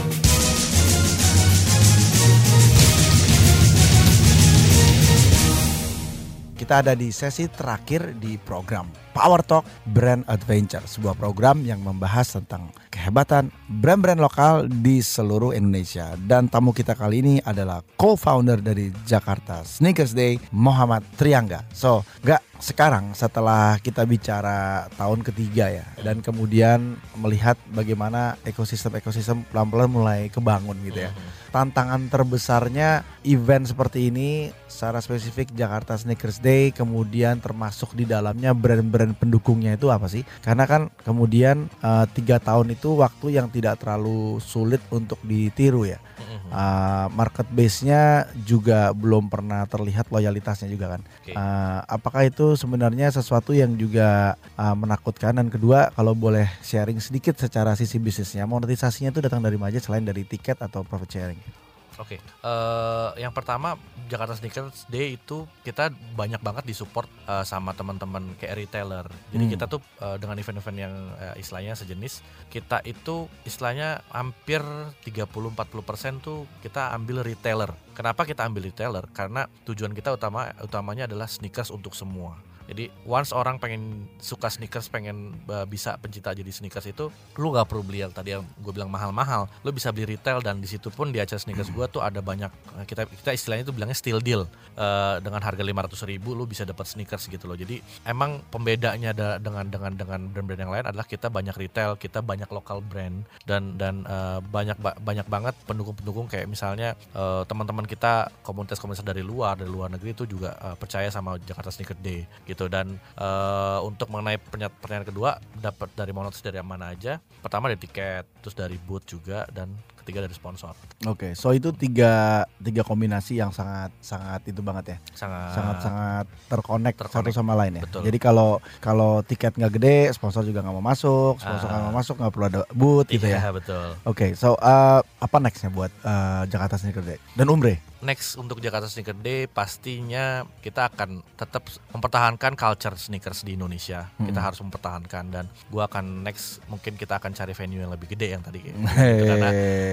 Kita 6.56 6.80
ada 6.80 6.96
di 6.96 7.12
sesi 7.12 7.46
terakhir 7.52 8.16
di 8.16 8.40
program 8.40 9.05
Power 9.16 9.40
Talk 9.40 9.64
Brand 9.88 10.28
Adventure, 10.28 10.84
sebuah 10.84 11.16
program 11.16 11.64
yang 11.64 11.80
membahas 11.80 12.36
tentang 12.36 12.68
kehebatan 12.92 13.48
brand-brand 13.64 14.20
lokal 14.20 14.68
di 14.68 15.00
seluruh 15.00 15.56
Indonesia. 15.56 16.12
Dan 16.20 16.52
tamu 16.52 16.76
kita 16.76 16.92
kali 16.92 17.24
ini 17.24 17.34
adalah 17.40 17.80
co-founder 17.96 18.60
dari 18.60 18.92
Jakarta 19.08 19.64
Sneakers 19.64 20.12
Day, 20.12 20.36
Muhammad 20.52 21.00
Triangga. 21.16 21.64
So, 21.72 22.04
nggak 22.20 22.56
sekarang 22.56 23.12
setelah 23.12 23.76
kita 23.84 24.08
bicara 24.08 24.88
tahun 24.96 25.20
ketiga 25.20 25.68
ya 25.68 25.86
dan 26.00 26.24
kemudian 26.24 26.96
melihat 27.20 27.60
bagaimana 27.68 28.40
ekosistem-ekosistem 28.48 29.44
pelan-pelan 29.52 29.92
mulai 29.92 30.20
kebangun 30.32 30.76
gitu 30.88 31.04
ya. 31.04 31.12
Tantangan 31.52 32.08
terbesarnya 32.08 33.04
event 33.24 33.68
seperti 33.68 34.08
ini 34.12 34.52
secara 34.68 35.00
spesifik 35.00 35.52
Jakarta 35.52 35.96
Sneakers 35.96 36.40
Day 36.40 36.72
kemudian 36.72 37.40
termasuk 37.40 37.92
di 37.92 38.08
dalamnya 38.08 38.56
brand-brand 38.56 39.05
pendukungnya 39.14 39.76
itu 39.76 39.92
apa 39.92 40.10
sih? 40.10 40.26
Karena 40.42 40.66
kan 40.66 40.90
kemudian 41.06 41.70
eh, 41.84 42.06
tiga 42.16 42.42
tahun 42.42 42.74
itu 42.74 42.98
waktu 42.98 43.38
yang 43.38 43.52
tidak 43.52 43.78
terlalu 43.78 44.42
sulit 44.42 44.82
untuk 44.90 45.20
ditiru 45.22 45.86
ya. 45.86 46.00
Uh, 46.46 47.10
market 47.10 47.42
base-nya 47.50 48.30
juga 48.46 48.94
belum 48.94 49.26
pernah 49.26 49.66
terlihat 49.66 50.14
loyalitasnya 50.14 50.70
juga 50.70 50.94
kan. 50.94 51.02
Oke. 51.02 51.34
Uh, 51.34 51.80
apakah 51.90 52.22
itu 52.22 52.54
sebenarnya 52.54 53.10
sesuatu 53.10 53.50
yang 53.50 53.74
juga 53.74 54.38
uh, 54.54 54.76
menakutkan 54.78 55.34
dan 55.34 55.50
kedua 55.50 55.90
kalau 55.98 56.14
boleh 56.14 56.46
sharing 56.62 57.02
sedikit 57.02 57.34
secara 57.34 57.74
sisi 57.74 57.98
bisnisnya 57.98 58.46
monetisasinya 58.46 59.10
itu 59.10 59.26
datang 59.26 59.42
dari 59.42 59.58
mana 59.58 59.74
aja 59.74 59.82
selain 59.82 60.06
dari 60.06 60.22
tiket 60.22 60.62
atau 60.62 60.86
profit 60.86 61.10
sharing? 61.18 61.65
Oke, 61.96 62.20
eh, 62.20 63.08
yang 63.16 63.32
pertama 63.32 63.80
Jakarta 64.06 64.36
Sneakers 64.36 64.84
Day 64.86 65.16
itu 65.16 65.48
kita 65.64 65.88
banyak 66.12 66.44
banget 66.44 66.68
disupport 66.68 67.08
eh, 67.24 67.44
sama 67.48 67.72
teman-teman 67.72 68.36
kayak 68.36 68.54
retailer. 68.54 69.08
Jadi 69.32 69.44
Hmm. 69.48 69.52
kita 69.56 69.64
tuh 69.64 69.80
eh, 70.04 70.16
dengan 70.20 70.36
event-event 70.36 70.78
yang 70.78 70.94
eh, 71.16 71.40
istilahnya 71.40 71.72
sejenis, 71.72 72.20
kita 72.52 72.84
itu 72.84 73.32
istilahnya 73.42 74.04
hampir 74.12 74.60
30-40% 75.08 76.20
tuh 76.20 76.44
kita 76.60 76.92
ambil 76.92 77.24
retailer. 77.24 77.72
Kenapa 77.96 78.28
kita 78.28 78.44
ambil 78.44 78.68
retailer? 78.68 79.04
Karena 79.16 79.48
tujuan 79.64 79.96
kita 79.96 80.12
utama 80.12 80.52
utamanya 80.60 81.08
adalah 81.08 81.26
sneakers 81.26 81.72
untuk 81.72 81.96
semua. 81.96 82.36
Jadi 82.66 82.90
once 83.06 83.30
orang 83.30 83.56
pengen 83.62 84.10
suka 84.18 84.50
sneakers, 84.50 84.90
pengen 84.90 85.34
uh, 85.46 85.64
bisa 85.64 85.94
pencinta 85.98 86.34
jadi 86.34 86.50
sneakers 86.50 86.90
itu, 86.90 87.08
lu 87.38 87.54
nggak 87.54 87.66
perlu 87.70 87.82
beli 87.86 88.02
yang 88.02 88.12
tadi 88.12 88.34
yang 88.34 88.42
gue 88.42 88.72
bilang 88.74 88.90
mahal-mahal. 88.90 89.46
Lu 89.62 89.70
bisa 89.70 89.94
beli 89.94 90.18
retail 90.18 90.42
dan 90.42 90.58
di 90.58 90.68
situ 90.68 90.90
pun 90.90 91.10
di 91.14 91.22
acara 91.22 91.38
sneakers 91.38 91.70
gua 91.70 91.86
tuh 91.86 92.02
ada 92.02 92.18
banyak 92.18 92.50
uh, 92.78 92.84
kita 92.84 93.06
kita 93.06 93.30
istilahnya 93.34 93.64
itu 93.66 93.74
bilangnya 93.74 93.98
steal 93.98 94.20
deal 94.22 94.48
Uh, 94.76 95.16
dengan 95.24 95.40
harga 95.40 95.64
500 95.64 96.04
ribu 96.04 96.36
lu 96.36 96.44
bisa 96.44 96.68
dapat 96.68 96.84
sneakers 96.84 97.32
gitu 97.32 97.48
loh. 97.48 97.56
Jadi 97.56 97.80
emang 98.04 98.44
pembedanya 98.52 99.16
ada 99.16 99.40
dengan 99.40 99.64
dengan 99.72 99.92
dengan 99.96 100.20
brand-brand 100.28 100.60
yang 100.60 100.68
lain 100.68 100.84
adalah 100.92 101.08
kita 101.08 101.32
banyak 101.32 101.56
retail, 101.56 101.96
kita 101.96 102.20
banyak 102.20 102.44
lokal 102.52 102.84
brand 102.84 103.24
dan 103.48 103.80
dan 103.80 104.04
uh, 104.04 104.44
banyak 104.44 104.76
ba- 104.76 105.00
banyak 105.00 105.24
banget 105.32 105.56
pendukung-pendukung 105.64 106.28
kayak 106.28 106.44
misalnya 106.44 106.92
uh, 107.16 107.48
teman-teman 107.48 107.88
kita 107.88 108.28
komunitas-komunitas 108.44 109.00
dari 109.00 109.24
luar 109.24 109.56
dari 109.56 109.72
luar 109.72 109.88
negeri 109.88 110.12
itu 110.12 110.28
juga 110.28 110.52
uh, 110.60 110.76
percaya 110.76 111.08
sama 111.08 111.40
Jakarta 111.40 111.72
Sneaker 111.72 111.96
Day 111.96 112.28
gitu 112.44 112.55
dan 112.64 112.96
uh, 113.20 113.84
untuk 113.84 114.08
mengenai 114.08 114.40
pernya- 114.40 114.72
pertanyaan 114.72 115.12
kedua 115.12 115.30
dapat 115.60 115.92
dari 115.92 116.16
monetis 116.16 116.40
dari 116.40 116.56
mana 116.64 116.96
aja. 116.96 117.20
Pertama 117.44 117.68
dari 117.68 117.84
tiket 117.84 118.24
terus 118.40 118.56
dari 118.56 118.80
booth 118.80 119.04
juga 119.04 119.44
dan 119.52 119.76
ketiga 120.06 120.22
dari 120.22 120.30
sponsor 120.30 120.70
Oke, 121.02 121.34
so 121.34 121.50
itu 121.50 121.74
tiga 121.74 122.44
tiga 122.56 122.80
kombinasi 122.80 123.36
yang 123.36 123.50
sangat 123.50 123.90
sangat 123.98 124.38
itu 124.44 124.60
banget 124.60 124.94
ya, 124.94 124.98
sangat 125.12 125.50
sangat 125.52 125.76
sangat 125.82 126.26
terkonek 126.46 126.94
satu 127.02 127.28
sama 127.28 127.52
lain 127.54 127.78
ya. 127.78 127.82
betul. 127.82 128.02
Jadi 128.02 128.18
kalau 128.18 128.50
kalau 128.78 129.18
tiket 129.20 129.52
nggak 129.52 129.72
gede, 129.72 129.98
sponsor 130.12 130.42
juga 130.42 130.62
nggak 130.62 130.72
mau 130.72 130.86
masuk, 130.86 131.36
sponsor 131.36 131.66
nggak 131.66 131.82
Ah. 131.82 131.86
mau 131.86 131.96
masuk 131.96 132.14
nggak 132.16 132.30
perlu 132.30 132.46
ada 132.46 132.60
booth 132.70 133.08
gitu 133.08 133.26
iya, 133.26 133.42
ya. 133.42 133.50
betul 133.50 133.86
Oke, 134.04 134.32
so 134.32 134.54
uh, 134.56 135.02
apa 135.02 135.36
nextnya 135.36 135.68
buat 135.68 135.90
uh, 136.00 136.46
Jakarta 136.46 136.76
Sneaker 136.76 137.02
Day 137.02 137.18
dan 137.34 137.48
Umbre? 137.48 137.82
next 137.96 138.36
untuk 138.36 138.60
Jakarta 138.60 138.86
Sneaker 138.86 139.16
Day 139.16 139.48
pastinya 139.48 140.24
kita 140.60 140.86
akan 140.86 141.26
tetap 141.34 141.66
mempertahankan 141.90 142.54
culture 142.54 142.94
sneakers 142.94 143.42
di 143.42 143.52
Indonesia. 143.52 144.06
Kita 144.14 144.30
Mm-mm. 144.30 144.46
harus 144.46 144.60
mempertahankan 144.60 145.24
dan 145.26 145.44
gua 145.66 145.84
akan 145.84 146.22
next 146.22 146.62
mungkin 146.66 146.94
kita 146.94 147.18
akan 147.18 147.32
cari 147.32 147.50
venue 147.50 147.80
yang 147.80 147.90
lebih 147.90 148.06
gede 148.08 148.30
yang 148.30 148.40
tadi 148.40 148.62
kayak 148.62 148.74
gitu. 148.74 148.86
karena 149.32 149.50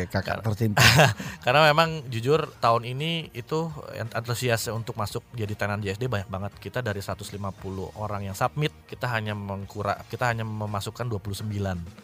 Kakak 0.10 0.44
tercinta. 0.44 0.82
karena 1.46 1.70
memang 1.72 2.08
jujur 2.10 2.52
tahun 2.60 2.84
ini 2.88 3.32
itu 3.36 3.72
antusias 4.14 4.68
untuk 4.72 4.96
masuk 4.96 5.24
jadi 5.36 5.54
tenan 5.56 5.80
JSD 5.84 6.08
banyak 6.08 6.30
banget. 6.30 6.52
Kita 6.60 6.80
dari 6.80 7.00
150 7.00 7.40
orang 8.00 8.22
yang 8.28 8.36
submit, 8.36 8.72
kita 8.88 9.10
hanya 9.10 9.34
mengkura 9.34 10.00
kita 10.08 10.30
hanya 10.30 10.46
memasukkan 10.48 11.08
29. 11.08 11.50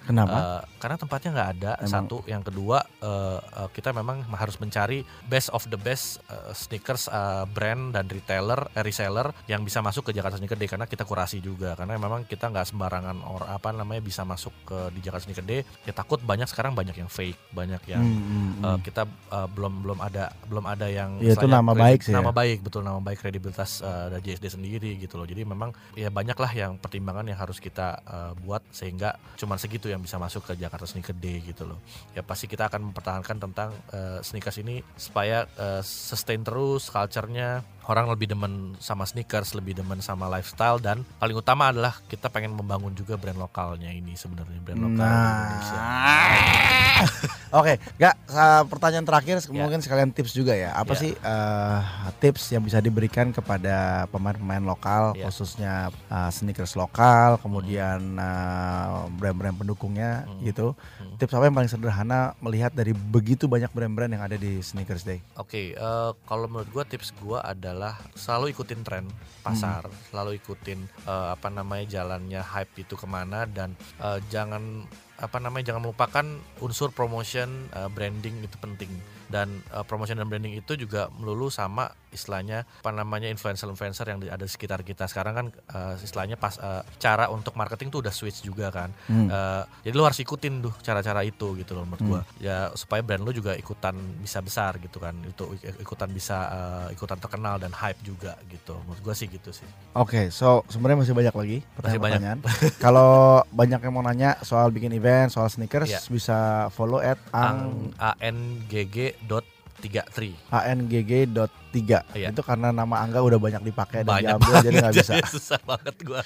Kenapa? 0.07 0.37
Eh, 0.37 0.61
karena 0.81 0.95
tempatnya 0.97 1.29
nggak 1.35 1.49
ada 1.59 1.71
Emang- 1.79 1.89
satu 1.89 2.17
yang 2.25 2.41
kedua 2.41 2.81
eh, 3.01 3.39
eh, 3.39 3.69
kita 3.73 3.93
memang 3.93 4.25
harus 4.35 4.57
mencari 4.57 5.03
best 5.27 5.51
of 5.53 5.65
the 5.69 5.79
best 5.79 6.19
eh, 6.29 6.51
sneakers 6.53 7.07
eh, 7.09 7.45
brand 7.49 7.93
dan 7.93 8.05
retailer 8.09 8.69
eh, 8.73 8.83
reseller 8.83 9.31
yang 9.45 9.61
bisa 9.61 9.79
masuk 9.79 10.09
ke 10.09 10.11
Jakarta 10.15 10.37
Sneaker 10.37 10.57
Day 10.57 10.69
karena 10.69 10.85
kita 10.89 11.03
kurasi 11.05 11.39
juga 11.39 11.73
karena 11.77 11.95
memang 11.97 12.25
kita 12.25 12.49
nggak 12.49 12.67
sembarangan 12.73 13.17
or 13.25 13.45
apa 13.45 13.69
namanya 13.73 14.01
bisa 14.03 14.25
masuk 14.25 14.53
ke 14.65 14.77
di 14.95 14.99
Jakarta 15.05 15.29
Sneaker 15.29 15.45
Day 15.45 15.61
ya 15.85 15.93
takut 15.93 16.19
banyak 16.21 16.49
sekarang 16.49 16.73
banyak 16.73 16.95
yang 16.97 17.09
fake 17.11 17.37
banyak 17.53 17.81
yang 17.89 18.05
Hmm, 18.05 18.61
hmm. 18.61 18.79
kita 18.81 19.03
eh, 19.05 19.47
belum 19.49 19.81
belum 19.81 19.99
ada 19.99 20.29
belum 20.45 20.63
ada 20.63 20.85
yang 20.85 21.17
Ya, 21.17 21.33
itu 21.33 21.45
nama 21.45 21.71
kredi- 21.71 21.81
baik 21.81 21.99
sih 22.01 22.11
nama 22.11 22.29
ya. 22.29 22.35
baik 22.35 22.57
betul 22.61 22.81
nama 22.81 22.99
baik 22.99 23.19
kredibilitas 23.19 23.81
eh, 23.81 24.05
dari 24.09 24.21
JSD 24.23 24.45
sendiri 24.51 24.91
gitu 24.95 25.15
loh 25.15 25.25
jadi 25.25 25.41
memang 25.43 25.73
ya 25.93 26.09
banyak 26.09 26.35
lah 26.35 26.51
yang 26.51 26.71
pertimbangan 26.75 27.25
yang 27.25 27.35
harus 27.35 27.57
kita 27.57 27.97
eh, 27.99 28.31
buat 28.37 28.61
sehingga 28.69 29.09
cuman 29.35 29.57
segitu 29.57 29.87
yang 29.87 29.99
bisa 29.99 30.15
masuk 30.15 30.43
ke 30.43 30.53
Jakarta 30.55 30.83
Sneaker 30.83 31.13
Day 31.13 31.41
gitu 31.41 31.65
loh 31.65 31.79
ya 32.11 32.21
pasti 32.21 32.45
kita 32.45 32.67
akan 32.67 32.89
mempertahankan 32.89 33.37
tentang 33.41 33.69
eh, 33.89 34.19
sneakers 34.21 34.57
ini 34.57 34.79
supaya 34.95 35.49
eh, 35.49 35.81
sustain 35.81 36.39
terus 36.39 36.87
culture-nya 36.87 37.65
orang 37.89 38.05
lebih 38.07 38.29
demen 38.29 38.53
sama 38.77 39.01
sneakers 39.01 39.51
lebih 39.51 39.73
demen 39.73 39.97
sama 39.99 40.29
lifestyle 40.29 40.77
dan 40.77 41.01
paling 41.17 41.33
utama 41.33 41.67
adalah 41.67 41.97
kita 42.05 42.29
pengen 42.29 42.53
membangun 42.53 42.93
juga 42.93 43.17
brand 43.17 43.35
lokalnya 43.35 43.89
ini 43.89 44.13
sebenarnya 44.13 44.61
brand 44.61 44.77
lokal 44.79 45.09
Indonesia 45.09 45.79
Nah, 45.79 46.99
oke, 47.59 47.73
nggak 47.95 48.15
sa- 48.27 48.65
pertanyaan 48.65 49.07
terakhir 49.07 49.39
Ya. 49.41 49.55
mungkin 49.57 49.79
sekalian 49.79 50.11
tips 50.11 50.35
juga 50.35 50.51
ya. 50.51 50.75
Apa 50.75 50.93
Ya. 50.93 50.99
sih 50.99 51.11
eh, 51.15 51.79
tips 52.19 52.51
yang 52.51 52.59
bisa 52.59 52.77
diberikan 52.77 53.31
kepada 53.31 54.03
pemain-pemain 54.07 54.59
lokal, 54.61 55.15
Ya. 55.15 55.25
khususnya 55.25 55.73
eh, 56.05 56.29
sneakers 56.29 56.75
lokal, 56.75 57.39
kemudian 57.39 58.19
eh, 58.19 58.98
brand-brand 59.19 59.59
pendukungnya 59.59 60.23
Hmm. 60.23 60.39
gitu. 60.41 60.67
Hmm. 60.97 61.19
Tips 61.19 61.35
apa 61.35 61.51
yang 61.51 61.55
paling 61.59 61.67
sederhana 61.67 62.33
melihat 62.39 62.71
dari 62.71 62.95
begitu 62.95 63.45
banyak 63.45 63.69
brand-brand 63.69 64.15
yang 64.15 64.23
ada 64.23 64.39
di 64.39 64.63
Sneakers 64.63 65.03
Day? 65.03 65.19
Oke, 65.35 65.75
eh, 65.75 66.11
kalau 66.23 66.47
menurut 66.47 66.71
gua 66.71 66.87
tips 66.87 67.11
gua 67.19 67.43
adalah 67.43 67.99
selalu 68.15 68.55
ikutin 68.55 68.81
tren 68.81 69.05
pasar, 69.43 69.85
selalu 70.09 70.39
ikutin 70.39 70.79
eh, 71.03 71.27
apa 71.35 71.51
namanya 71.51 71.85
jalannya 71.85 72.39
hype 72.39 72.79
itu 72.79 72.95
ke 72.95 73.05
mana 73.05 73.43
dan 73.43 73.75
eh, 73.99 74.23
jangan 74.31 74.87
apa 75.19 75.35
namanya 75.43 75.75
jangan 75.75 75.83
melupakan 75.83 76.25
unsur 76.63 76.95
promotion, 76.95 77.67
eh, 77.75 77.91
branding 77.91 78.39
itu 78.39 78.55
penting 78.57 78.87
dan 79.29 79.47
eh, 79.67 79.83
promotion 79.83 80.13
dan 80.15 80.25
branding 80.25 80.53
itu 80.53 80.75
juga 80.75 81.07
melulu 81.11 81.47
sama 81.47 81.87
istilahnya 82.09 82.65
apa 82.65 82.89
namanya 82.89 83.29
influencer-influencer 83.29 84.01
yang 84.03 84.19
ada 84.23 84.41
di 84.41 84.49
sekitar 84.49 84.81
kita 84.81 85.05
sekarang 85.05 85.33
kan 85.35 85.45
eh, 85.49 85.93
istilahnya 85.99 86.35
pas 86.35 86.57
eh, 86.57 86.81
cara 86.97 87.29
untuk 87.29 87.53
marketing 87.53 87.89
tuh 87.89 88.01
udah 88.01 88.11
switch 88.11 88.41
juga 88.41 88.69
kan 88.69 88.89
Hmm. 89.05 89.25
Eh, 89.27 89.63
jadi 89.83 89.93
lu 89.93 90.03
harus 90.03 90.17
ikutin 90.17 90.59
tuh 90.59 90.73
cara-cara 90.79 91.21
itu 91.21 91.53
gitu 91.55 91.71
loh 91.71 91.83
menurut 91.83 91.99
Hmm. 91.99 92.09
gua 92.09 92.21
ya 92.37 92.57
supaya 92.73 92.99
brand 92.99 93.21
lu 93.21 93.31
juga 93.31 93.53
ikutan 93.53 93.93
bisa 94.17 94.39
besar 94.39 94.77
gitu 94.77 94.97
kan 94.97 95.13
itu 95.21 95.45
ik- 95.55 95.77
ikutan 95.79 96.09
bisa 96.09 96.37
eh, 96.49 96.95
ikutan 96.95 97.15
terkenal 97.15 97.55
dan 97.55 97.69
hype 97.71 98.01
juga 98.01 98.33
gitu 98.45 98.73
menurut 98.81 99.01
gua 99.01 99.13
sih 99.13 99.27
gitu 99.27 99.51
sih 99.51 99.69
Oke, 99.91 100.29
so 100.29 100.65
sebenarnya 100.65 100.97
masih 100.99 101.13
banyak 101.13 101.35
lagi 101.35 101.57
Masih 101.75 101.99
banyak. 101.99 102.37
Kalau 102.79 103.11
banyak 103.47 103.79
yang 103.79 103.91
mau 103.91 104.01
nanya 104.01 104.37
soal 104.41 104.69
bikin 104.69 104.89
event, 104.91 105.27
soal 105.27 105.45
sneakers, 105.47 105.87
Iya. 105.87 105.99
bisa 106.07 106.37
follow 106.69 106.97
at 106.97 107.19
ang 107.31 107.91
ang 107.95 108.15
anggg 108.19 109.18
dot 109.27 109.43
tiga 109.79 110.03
tri 110.11 110.35
angg.3 110.51 111.79
Iya. 112.11 112.35
itu 112.35 112.41
karena 112.43 112.75
nama 112.75 112.99
Angga 112.99 113.23
udah 113.23 113.39
banyak 113.39 113.63
dipakai 113.63 114.03
dan 114.03 114.19
banyak 114.19 114.27
diambil 114.35 114.53
jadi 114.59 114.75
nggak 114.83 114.95
bisa. 114.99 115.13
Susah 115.33 115.59
banget 115.63 115.95
gua. 116.03 116.21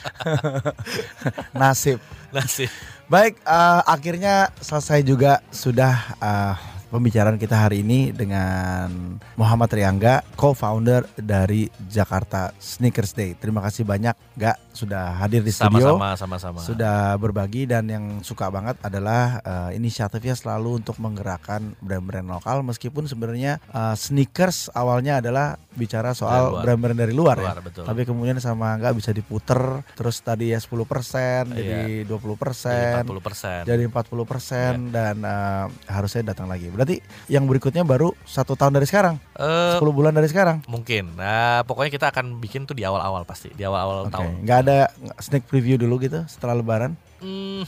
Nasib. 1.62 2.00
Nasib. 2.34 2.72
Baik 3.12 3.38
eh, 3.46 3.82
akhirnya 3.86 4.50
selesai 4.58 5.06
juga 5.06 5.44
sudah 5.54 5.94
eh, 6.18 6.56
pembicaraan 6.94 7.42
kita 7.42 7.68
hari 7.68 7.82
ini 7.82 8.14
dengan 8.14 9.18
Muhammad 9.34 9.74
Riangga, 9.74 10.22
co-founder 10.38 11.10
dari 11.18 11.66
Jakarta 11.90 12.54
Sneakers 12.62 13.18
Day. 13.18 13.34
Terima 13.34 13.66
kasih 13.66 13.82
banyak, 13.82 14.14
Gak 14.38 14.58
sudah 14.74 15.22
hadir 15.22 15.46
di 15.46 15.54
studio. 15.54 15.96
Sama-sama, 15.96 16.18
sama-sama. 16.18 16.60
Sudah 16.60 17.16
berbagi 17.22 17.70
dan 17.70 17.86
yang 17.88 18.06
suka 18.26 18.50
banget 18.50 18.76
adalah 18.82 19.40
uh, 19.46 19.70
inisiatifnya 19.72 20.34
selalu 20.34 20.82
untuk 20.82 20.98
menggerakkan 20.98 21.78
brand-brand 21.80 22.28
lokal 22.28 22.66
meskipun 22.66 23.06
sebenarnya 23.06 23.62
uh, 23.70 23.94
sneakers 23.94 24.74
awalnya 24.74 25.22
adalah 25.22 25.56
bicara 25.74 26.18
soal 26.18 26.66
brand-brand 26.66 26.98
dari 26.98 27.14
luar, 27.14 27.38
luar 27.38 27.58
ya. 27.58 27.64
Betul. 27.64 27.84
Tapi 27.86 28.02
kemudian 28.04 28.38
sama 28.42 28.76
nggak 28.82 28.98
bisa 28.98 29.14
diputer 29.14 29.86
terus 29.94 30.22
tadi 30.22 30.54
ya 30.54 30.60
10% 30.60 30.74
iya. 30.74 31.44
jadi 31.54 31.82
20% 32.10 33.06
jadi 33.06 33.06
40% 33.06 33.70
jadi 33.70 33.84
40% 33.90 33.94
iya. 33.94 34.72
dan 34.90 35.16
uh, 35.22 35.66
harusnya 35.86 36.34
datang 36.34 36.50
lagi. 36.50 36.68
Berarti 36.74 36.98
yang 37.30 37.46
berikutnya 37.46 37.86
baru 37.86 38.12
satu 38.26 38.58
tahun 38.58 38.82
dari 38.82 38.88
sekarang, 38.90 39.22
uh, 39.38 39.78
10 39.78 39.86
bulan 39.94 40.14
dari 40.14 40.28
sekarang. 40.30 40.66
Mungkin. 40.66 41.14
Nah, 41.18 41.62
pokoknya 41.68 41.92
kita 41.94 42.08
akan 42.10 42.42
bikin 42.42 42.66
tuh 42.66 42.74
di 42.74 42.84
awal-awal 42.88 43.28
pasti, 43.28 43.54
di 43.54 43.64
awal-awal 43.64 44.10
okay. 44.10 44.14
tahun. 44.14 44.32
Ada 44.64 44.88
sneak 45.20 45.44
preview 45.52 45.76
dulu 45.76 46.00
gitu 46.00 46.24
setelah 46.32 46.56
Lebaran? 46.56 46.96
Hmm, 47.20 47.68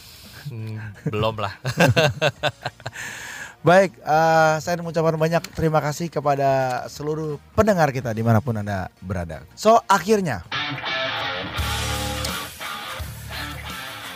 belum 1.11 1.43
lah. 1.43 1.53
Baik, 3.65 3.97
uh, 4.05 4.61
saya 4.61 4.77
mengucapkan 4.77 5.17
banyak 5.17 5.41
terima 5.57 5.81
kasih 5.81 6.07
kepada 6.07 6.85
seluruh 6.85 7.41
pendengar 7.57 7.89
kita 7.89 8.13
di 8.13 8.21
mana 8.21 8.37
pun 8.37 8.61
anda 8.61 8.93
berada. 9.01 9.41
So 9.57 9.81
akhirnya 9.89 10.45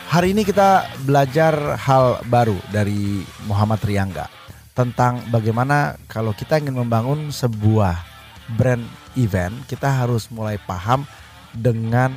hari 0.06 0.38
ini 0.38 0.46
kita 0.46 0.86
belajar 1.02 1.82
hal 1.82 2.22
baru 2.30 2.62
dari 2.70 3.26
Muhammad 3.50 3.82
Riangga 3.82 4.30
tentang 4.78 5.26
bagaimana 5.34 5.98
kalau 6.06 6.32
kita 6.32 6.62
ingin 6.62 6.78
membangun 6.78 7.34
sebuah 7.34 7.98
brand 8.54 8.86
event 9.18 9.66
kita 9.66 9.90
harus 9.90 10.30
mulai 10.30 10.62
paham 10.62 11.10
dengan 11.58 12.14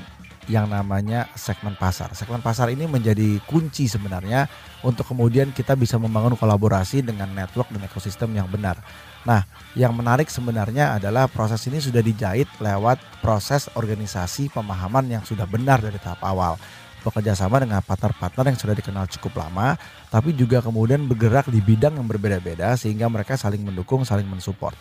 yang 0.50 0.66
namanya 0.66 1.31
segmen 1.38 1.78
pasar. 1.78 2.11
Segmen 2.18 2.42
pasar 2.42 2.70
ini 2.74 2.90
menjadi 2.90 3.38
kunci 3.46 3.87
sebenarnya 3.87 4.50
untuk 4.83 5.07
kemudian 5.07 5.55
kita 5.55 5.78
bisa 5.78 6.00
membangun 6.02 6.35
kolaborasi 6.35 7.07
dengan 7.07 7.31
network 7.31 7.70
dan 7.70 7.87
ekosistem 7.87 8.35
yang 8.35 8.50
benar. 8.50 8.78
Nah, 9.22 9.46
yang 9.78 9.94
menarik 9.94 10.26
sebenarnya 10.26 10.98
adalah 10.98 11.31
proses 11.31 11.62
ini 11.70 11.78
sudah 11.78 12.02
dijahit 12.02 12.50
lewat 12.59 12.98
proses 13.22 13.70
organisasi 13.78 14.50
pemahaman 14.50 15.07
yang 15.07 15.22
sudah 15.22 15.46
benar 15.46 15.78
dari 15.78 15.98
tahap 16.02 16.18
awal. 16.26 16.59
Bekerja 17.02 17.35
sama 17.35 17.59
dengan 17.59 17.83
partner-partner 17.83 18.55
yang 18.55 18.59
sudah 18.59 18.74
dikenal 18.78 19.11
cukup 19.18 19.42
lama, 19.42 19.74
tapi 20.07 20.35
juga 20.38 20.62
kemudian 20.62 21.02
bergerak 21.11 21.50
di 21.50 21.59
bidang 21.59 21.98
yang 21.98 22.07
berbeda-beda 22.07 22.78
sehingga 22.78 23.11
mereka 23.11 23.35
saling 23.35 23.62
mendukung, 23.62 24.07
saling 24.07 24.26
mensupport 24.26 24.74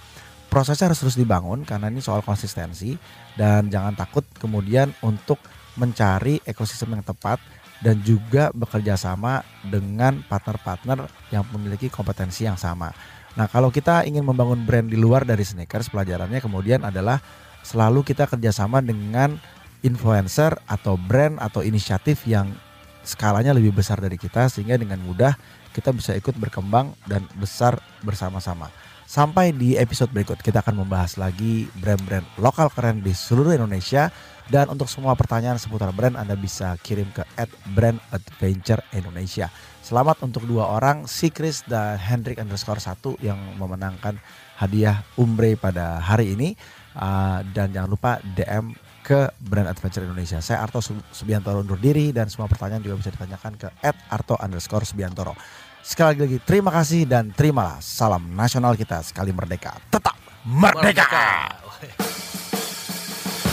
prosesnya 0.51 0.91
harus 0.91 0.99
terus 0.99 1.15
dibangun 1.15 1.63
karena 1.63 1.87
ini 1.87 2.03
soal 2.03 2.19
konsistensi 2.19 2.99
dan 3.39 3.71
jangan 3.71 3.95
takut 3.95 4.27
kemudian 4.35 4.91
untuk 4.99 5.39
mencari 5.79 6.43
ekosistem 6.43 6.95
yang 6.97 7.05
tepat 7.05 7.39
dan 7.81 7.97
juga 8.05 8.53
bekerja 8.53 8.93
sama 8.95 9.41
dengan 9.65 10.21
partner-partner 10.29 11.09
yang 11.33 11.43
memiliki 11.55 11.89
kompetensi 11.89 12.45
yang 12.45 12.57
sama. 12.57 12.93
Nah, 13.33 13.47
kalau 13.47 13.71
kita 13.71 14.03
ingin 14.05 14.27
membangun 14.27 14.67
brand 14.67 14.91
di 14.91 14.99
luar 14.99 15.23
dari 15.23 15.41
sneakers, 15.41 15.89
pelajarannya 15.89 16.43
kemudian 16.43 16.83
adalah 16.83 17.17
selalu 17.63 18.03
kita 18.05 18.27
kerjasama 18.27 18.83
dengan 18.83 19.39
influencer 19.81 20.53
atau 20.69 20.99
brand 20.99 21.41
atau 21.41 21.65
inisiatif 21.65 22.27
yang 22.29 22.53
skalanya 23.01 23.55
lebih 23.55 23.73
besar 23.73 23.97
dari 23.97 24.13
kita 24.13 24.45
sehingga 24.45 24.77
dengan 24.77 25.01
mudah 25.01 25.33
kita 25.73 25.89
bisa 25.89 26.13
ikut 26.13 26.37
berkembang 26.37 26.93
dan 27.09 27.25
besar 27.39 27.81
bersama-sama. 28.05 28.69
Sampai 29.11 29.51
di 29.51 29.75
episode 29.75 30.07
berikut 30.15 30.39
kita 30.39 30.63
akan 30.63 30.87
membahas 30.87 31.19
lagi 31.19 31.67
brand-brand 31.83 32.23
lokal 32.39 32.71
keren 32.71 33.03
di 33.03 33.11
seluruh 33.11 33.51
Indonesia 33.51 34.07
dan 34.47 34.71
untuk 34.71 34.87
semua 34.87 35.19
pertanyaan 35.19 35.59
seputar 35.59 35.91
brand 35.91 36.15
Anda 36.15 36.39
bisa 36.39 36.79
kirim 36.79 37.11
ke 37.11 37.27
@brandadventureindonesia. 37.75 39.51
Selamat 39.83 40.15
untuk 40.23 40.47
dua 40.47 40.71
orang, 40.71 41.11
si 41.11 41.27
Chris 41.27 41.59
dan 41.67 41.99
Hendrik 41.99 42.39
underscore 42.39 42.79
satu 42.79 43.19
yang 43.19 43.35
memenangkan 43.59 44.15
hadiah 44.55 45.03
Umbre 45.19 45.59
pada 45.59 45.99
hari 45.99 46.31
ini. 46.31 46.55
Uh, 46.95 47.43
dan 47.51 47.75
jangan 47.75 47.91
lupa 47.91 48.23
DM 48.23 48.71
ke 49.03 49.27
Brand 49.43 49.67
Adventure 49.67 50.07
Indonesia. 50.07 50.39
Saya 50.39 50.63
Arto 50.63 50.79
Subiantoro 51.11 51.67
undur 51.67 51.83
diri 51.83 52.15
dan 52.15 52.31
semua 52.31 52.47
pertanyaan 52.47 52.79
juga 52.79 53.03
bisa 53.03 53.11
ditanyakan 53.11 53.59
ke 53.59 53.67
@arto 54.07 54.39
underscore 54.39 54.87
Subiantoro. 54.87 55.35
Sekali 55.81 56.21
lagi 56.21 56.37
terima 56.45 56.69
kasih 56.69 57.09
dan 57.09 57.33
terimalah 57.33 57.81
salam 57.81 58.21
nasional 58.37 58.77
kita 58.77 59.01
sekali 59.01 59.33
merdeka. 59.33 59.73
Tetap 59.89 60.13
merdeka. 60.45 61.49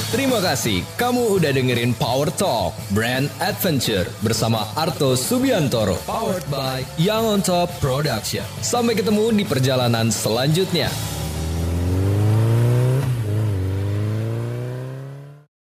Terima 0.08 0.40
kasih 0.40 0.80
kamu 0.96 1.36
udah 1.36 1.52
dengerin 1.52 1.92
Power 1.92 2.32
Talk 2.32 2.72
Brand 2.96 3.28
Adventure 3.44 4.08
bersama 4.24 4.64
Arto 4.72 5.12
Subiantoro 5.12 6.00
powered 6.08 6.44
by 6.48 6.80
Young 6.96 7.28
on 7.28 7.40
Top 7.44 7.68
Production. 7.76 8.44
Sampai 8.64 8.96
ketemu 8.96 9.36
di 9.36 9.44
perjalanan 9.44 10.08
selanjutnya. 10.08 10.88